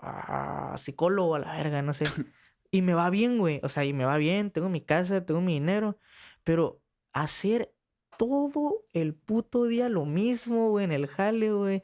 [0.00, 2.04] ah, psicólogo a la verga, no sé.
[2.72, 3.60] Y me va bien, güey.
[3.64, 5.98] O sea, y me va bien, tengo mi casa, tengo mi dinero.
[6.44, 6.80] Pero
[7.12, 7.74] hacer
[8.16, 11.82] todo el puto día lo mismo, güey, en el jale, güey.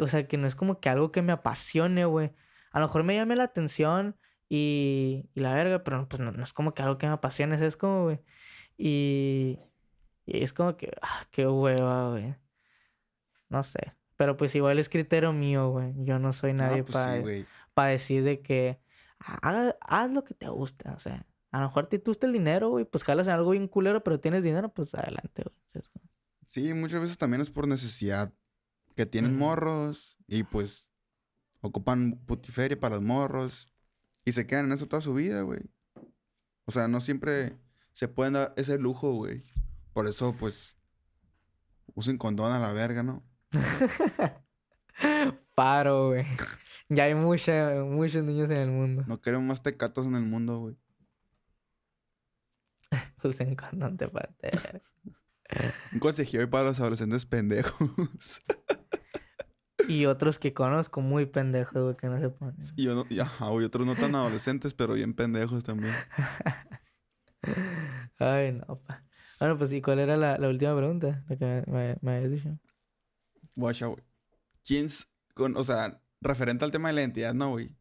[0.00, 2.32] O sea, que no es como que algo que me apasione, güey.
[2.72, 4.16] A lo mejor me llame la atención
[4.48, 7.76] y, y la verga, pero pues no, es como que algo que me apasione, es
[7.76, 8.20] como, güey.
[8.76, 9.58] Y,
[10.24, 12.34] y es como que, ah, qué hueva, güey.
[13.48, 13.94] No sé.
[14.16, 15.92] Pero pues igual es criterio mío, güey.
[16.04, 16.96] Yo no soy nadie pues
[17.74, 18.80] para decir de que
[19.18, 20.92] haz, lo que te gusta.
[20.94, 22.84] O sea, a lo mejor te gusta el dinero, güey.
[22.84, 25.84] Pues jalas en algo bien culero, pero tienes dinero, pues adelante, güey.
[26.46, 28.32] Sí, muchas veces también es por necesidad.
[28.96, 30.90] Que tienen morros y pues
[31.60, 33.72] ocupan putiferia para los morros.
[34.24, 35.60] Y se quedan en eso toda su vida, güey.
[36.66, 37.58] O sea, no siempre
[37.92, 39.42] se pueden dar ese lujo, güey.
[39.92, 40.76] Por eso, pues,
[41.94, 43.24] usen condón a la verga, ¿no?
[45.54, 46.26] Paro, güey.
[46.88, 49.04] Ya hay mucha, muchos niños en el mundo.
[49.06, 50.76] No queremos más tecatos en el mundo, güey.
[53.24, 54.82] usen condón de pater.
[55.92, 58.42] Un consejillo hoy para los adolescentes pendejos.
[59.88, 62.56] Y otros que conozco muy pendejos, güey, que no se ponen.
[62.76, 65.94] Y, yo no, y, ajá, y otros no tan adolescentes, pero bien pendejos también.
[68.18, 69.04] Ay, no, pa.
[69.40, 71.24] Bueno, pues, ¿y cuál era la, la última pregunta?
[71.28, 72.58] La que me, me, habías dicho.
[73.54, 74.02] Guacha, güey.
[74.64, 74.88] ¿Quién,
[75.34, 77.76] con, o sea, referente al tema de la identidad, no, güey?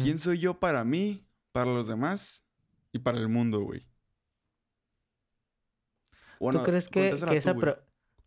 [0.00, 2.44] ¿Quién soy yo para mí, para los demás
[2.92, 3.86] y para el mundo, güey?
[6.40, 7.54] ¿Tú crees que, que esa...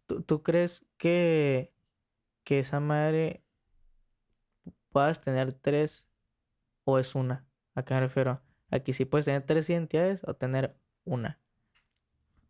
[0.07, 1.73] ¿tú, ¿Tú crees que
[2.51, 3.45] que esa madre
[4.89, 6.05] puedas tener tres
[6.83, 7.47] o es una.
[7.75, 8.41] ¿A qué me refiero?
[8.69, 11.39] Aquí sí puedes tener tres identidades o tener una.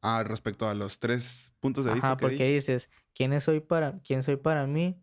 [0.01, 2.17] Ah, respecto a los tres puntos de vista.
[2.17, 2.53] Que porque di.
[2.55, 4.99] dices, ¿quién soy para, quién soy para mí?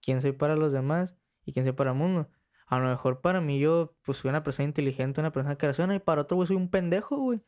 [0.00, 1.16] ¿Quién soy para los demás?
[1.44, 2.30] ¿Y quién soy para el mundo?
[2.66, 5.96] A lo mejor para mí yo, pues, soy una persona inteligente, una persona que razona,
[5.96, 7.40] y para otro, güey, soy un pendejo, güey.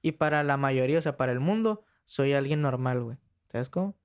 [0.00, 3.18] Y para la mayoría, o sea, para el mundo, soy alguien normal, güey.
[3.48, 3.99] ¿Sabes cómo?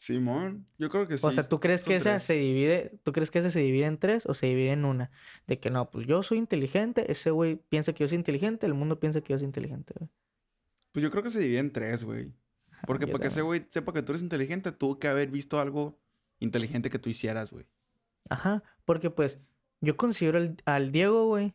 [0.00, 1.26] Simón, yo creo que sí.
[1.26, 2.22] O sea, ¿tú crees que esa tres.
[2.22, 5.10] se divide, tú crees que esa se divide en tres o se divide en una?
[5.46, 8.72] De que no, pues yo soy inteligente, ese güey piensa que yo soy inteligente, el
[8.72, 10.08] mundo piensa que yo soy inteligente, güey.
[10.92, 12.32] Pues yo creo que se divide en tres, güey.
[12.86, 15.60] Porque yo para que ese güey sepa que tú eres inteligente, tuvo que haber visto
[15.60, 16.00] algo
[16.38, 17.66] inteligente que tú hicieras, güey.
[18.30, 19.38] Ajá, porque pues
[19.82, 21.52] yo considero al, al Diego, güey,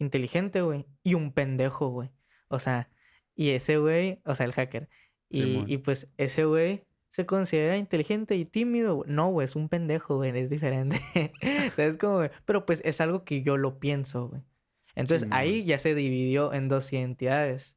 [0.00, 2.10] inteligente, güey, y un pendejo, güey.
[2.48, 2.90] O sea,
[3.36, 4.88] y ese güey, o sea, el hacker.
[5.28, 5.64] Y, Simón.
[5.68, 6.84] y pues ese güey
[7.14, 9.04] se considera inteligente y tímido.
[9.06, 11.00] No, güey, es un pendejo, güey, es diferente.
[11.76, 12.30] ¿Sabes cómo, güey?
[12.44, 14.42] Pero pues es algo que yo lo pienso, güey.
[14.96, 15.38] Entonces Simón.
[15.38, 17.76] ahí ya se dividió en dos identidades.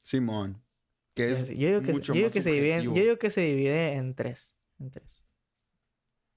[0.00, 0.62] Simón.
[1.14, 3.28] Que es Yo digo que, mucho yo digo más que se divide, yo digo que
[3.28, 4.56] se divide en tres.
[4.78, 5.22] En tres.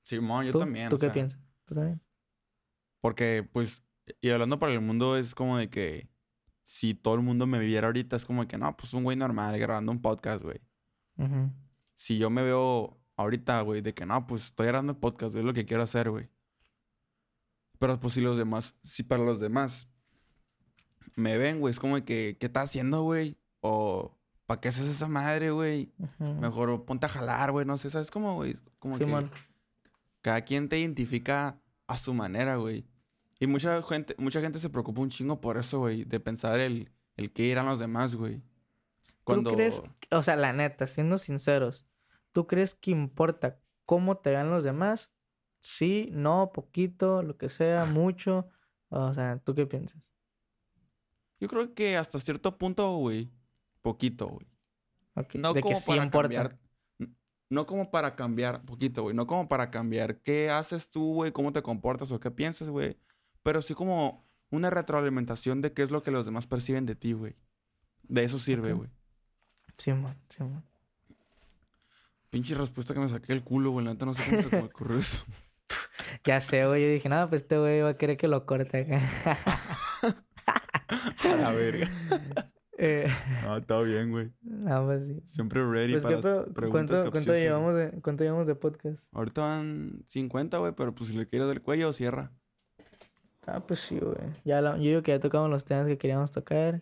[0.02, 0.60] Simón, yo ¿Tú?
[0.60, 0.90] también.
[0.90, 1.40] ¿Tú o qué sea, piensas?
[1.64, 2.02] ¿Tú también?
[3.00, 3.86] Porque, pues,
[4.20, 6.10] y hablando para el mundo, es como de que
[6.64, 9.16] si todo el mundo me viera ahorita, es como de que no, pues un güey
[9.16, 10.60] normal grabando un podcast, güey.
[11.95, 15.43] Si yo me veo ahorita, güey, de que no, pues estoy grabando un podcast, güey,
[15.43, 16.30] es lo que quiero hacer, güey.
[17.80, 19.88] Pero pues si los demás, si para los demás
[21.16, 23.38] me ven, güey, es como que, ¿qué estás haciendo, güey?
[23.59, 25.91] O, ¿para qué haces esa madre, güey?
[25.97, 26.34] Ujú.
[26.36, 28.55] Mejor ponte a jalar, güey, no sé, ¿sabes cómo, güey?
[28.80, 29.32] Como que Simón.
[30.22, 32.86] cada quien te identifica a su manera, güey.
[33.39, 36.91] Y mucha gente, mucha gente se preocupa un chingo por eso, güey, de pensar el,
[37.18, 38.41] el qué irán los demás, güey.
[39.24, 39.52] Cuando...
[39.52, 41.86] ¿Tú crees, o sea, la neta, siendo sinceros,
[42.32, 45.12] ¿tú crees que importa cómo te vean los demás?
[45.60, 48.50] Sí, no, poquito, lo que sea, mucho.
[48.90, 50.12] O sea, ¿tú qué piensas?
[51.40, 53.32] Yo creo que hasta cierto punto, güey,
[53.82, 54.48] poquito, güey.
[55.36, 56.30] No de como que sí para importa.
[56.30, 56.60] cambiar.
[57.50, 59.16] No como para cambiar, poquito, güey.
[59.16, 62.98] No como para cambiar qué haces tú, güey, cómo te comportas o qué piensas, güey.
[63.44, 67.14] Pero sí como una retroalimentación de qué es lo que los demás perciben de ti,
[67.14, 67.36] güey.
[68.04, 68.74] De eso sirve,
[69.86, 69.96] Güey.
[69.98, 70.64] Simón, Simón.
[72.30, 73.86] Pinche respuesta que me saqué el culo, güey.
[73.86, 75.24] La neta no sé cómo se me ocurrió eso.
[76.26, 76.82] Ya sé, güey.
[76.84, 79.38] Yo dije, no, pues este güey va a querer que lo corte acá.
[81.24, 81.88] A la verga.
[82.84, 83.08] Eh,
[83.46, 84.32] Ah, está bien, güey.
[84.42, 85.22] no, pues sí.
[85.28, 86.46] Siempre ready Pues, ¿qué para pedo?
[86.52, 88.98] preguntas ¿Cuánto, llevamos de, ¿Cuánto llevamos de podcast?
[89.12, 92.32] Ahorita van 50, güey, pero pues si le quieres del cuello, cierra.
[93.46, 94.16] Ah, pues sí, güey.
[94.46, 96.82] Ya la- yo digo que ya tocamos los temas que queríamos tocar.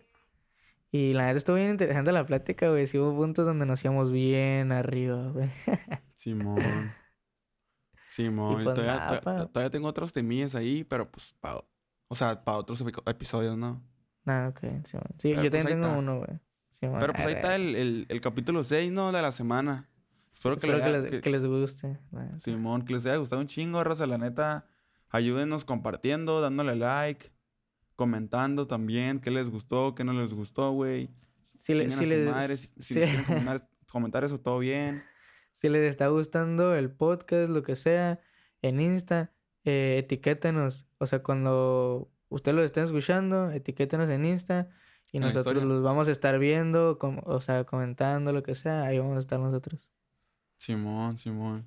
[0.92, 2.86] Y la neta estuvo bien interesante la plática, güey.
[2.86, 5.48] Sí hubo puntos donde nos íbamos bien arriba, güey.
[6.14, 6.92] Simón.
[8.08, 8.54] Simón.
[8.64, 9.46] pues todavía, nada, pa.
[9.46, 11.62] todavía tengo otros temillas ahí, pero pues para...
[12.08, 13.80] O sea, para otros epi- episodios, ¿no?
[14.26, 15.04] Ah, ok, Simón.
[15.18, 15.98] Sí, Pero, yo pues, también tengo está.
[15.98, 16.40] uno, güey.
[16.80, 19.12] Pero pues ahí está el, el, el capítulo 6, ¿no?
[19.12, 19.88] De la semana.
[20.32, 22.00] Espero, que, les, que- que les guste.
[22.38, 24.66] Simón, que les haya gustado un chingo, raza, la neta.
[25.08, 27.30] Ayúdenos compartiendo, dándole like,
[28.00, 31.10] comentando también qué les gustó, qué no les gustó, güey.
[31.60, 35.02] Si, le- si les, madre, si, si quieren comentar, comentar eso, todo bien.
[35.52, 38.18] si les está gustando el podcast, lo que sea,
[38.62, 39.34] en Insta,
[39.64, 40.86] eh, etiquétenos.
[40.96, 44.70] O sea, cuando ustedes lo estén escuchando, etiquétenos en Insta.
[45.12, 48.84] Y En nosotros los vamos a estar viendo, com- o sea, comentando, lo que sea.
[48.84, 49.90] Ahí vamos a estar nosotros.
[50.56, 51.66] Simón, Simón.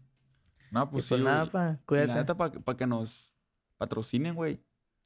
[0.72, 2.14] No, Y pues pues sí, nada, pa, Y la cuídate.
[2.16, 3.36] neta, para que nos
[3.78, 4.60] patrocinen, güey.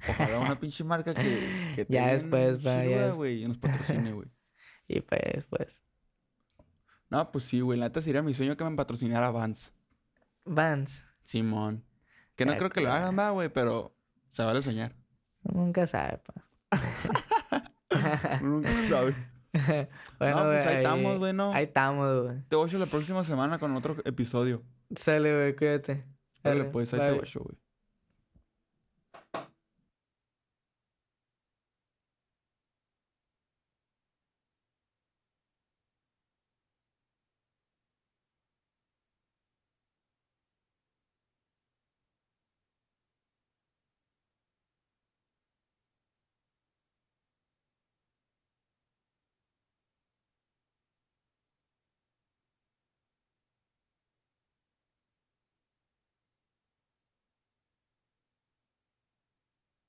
[0.07, 4.29] Ojalá una pinche marca que, que Ya después, ya güey, y nos patrocine, güey.
[4.89, 5.83] Y pues, pues.
[7.09, 7.77] No, pues sí, güey.
[7.77, 9.73] La neta sería mi sueño que me patrocinara Vans.
[10.45, 11.03] Vans.
[11.23, 11.83] Simón.
[12.35, 13.03] Que no creo que lo claro.
[13.03, 13.97] hagan, va, güey, pero
[14.29, 14.95] se vale soñar.
[15.43, 16.47] Nunca sabe, pa.
[18.41, 19.15] Nunca sabe.
[20.19, 21.51] bueno, no, pues ahí estamos, güey, ¿no?
[21.51, 22.43] Ahí estamos, güey.
[22.47, 24.63] Te voy la próxima semana con otro episodio.
[24.95, 26.05] Sale, güey, cuídate.
[26.43, 27.66] Dale, pues, ahí te voy, güey.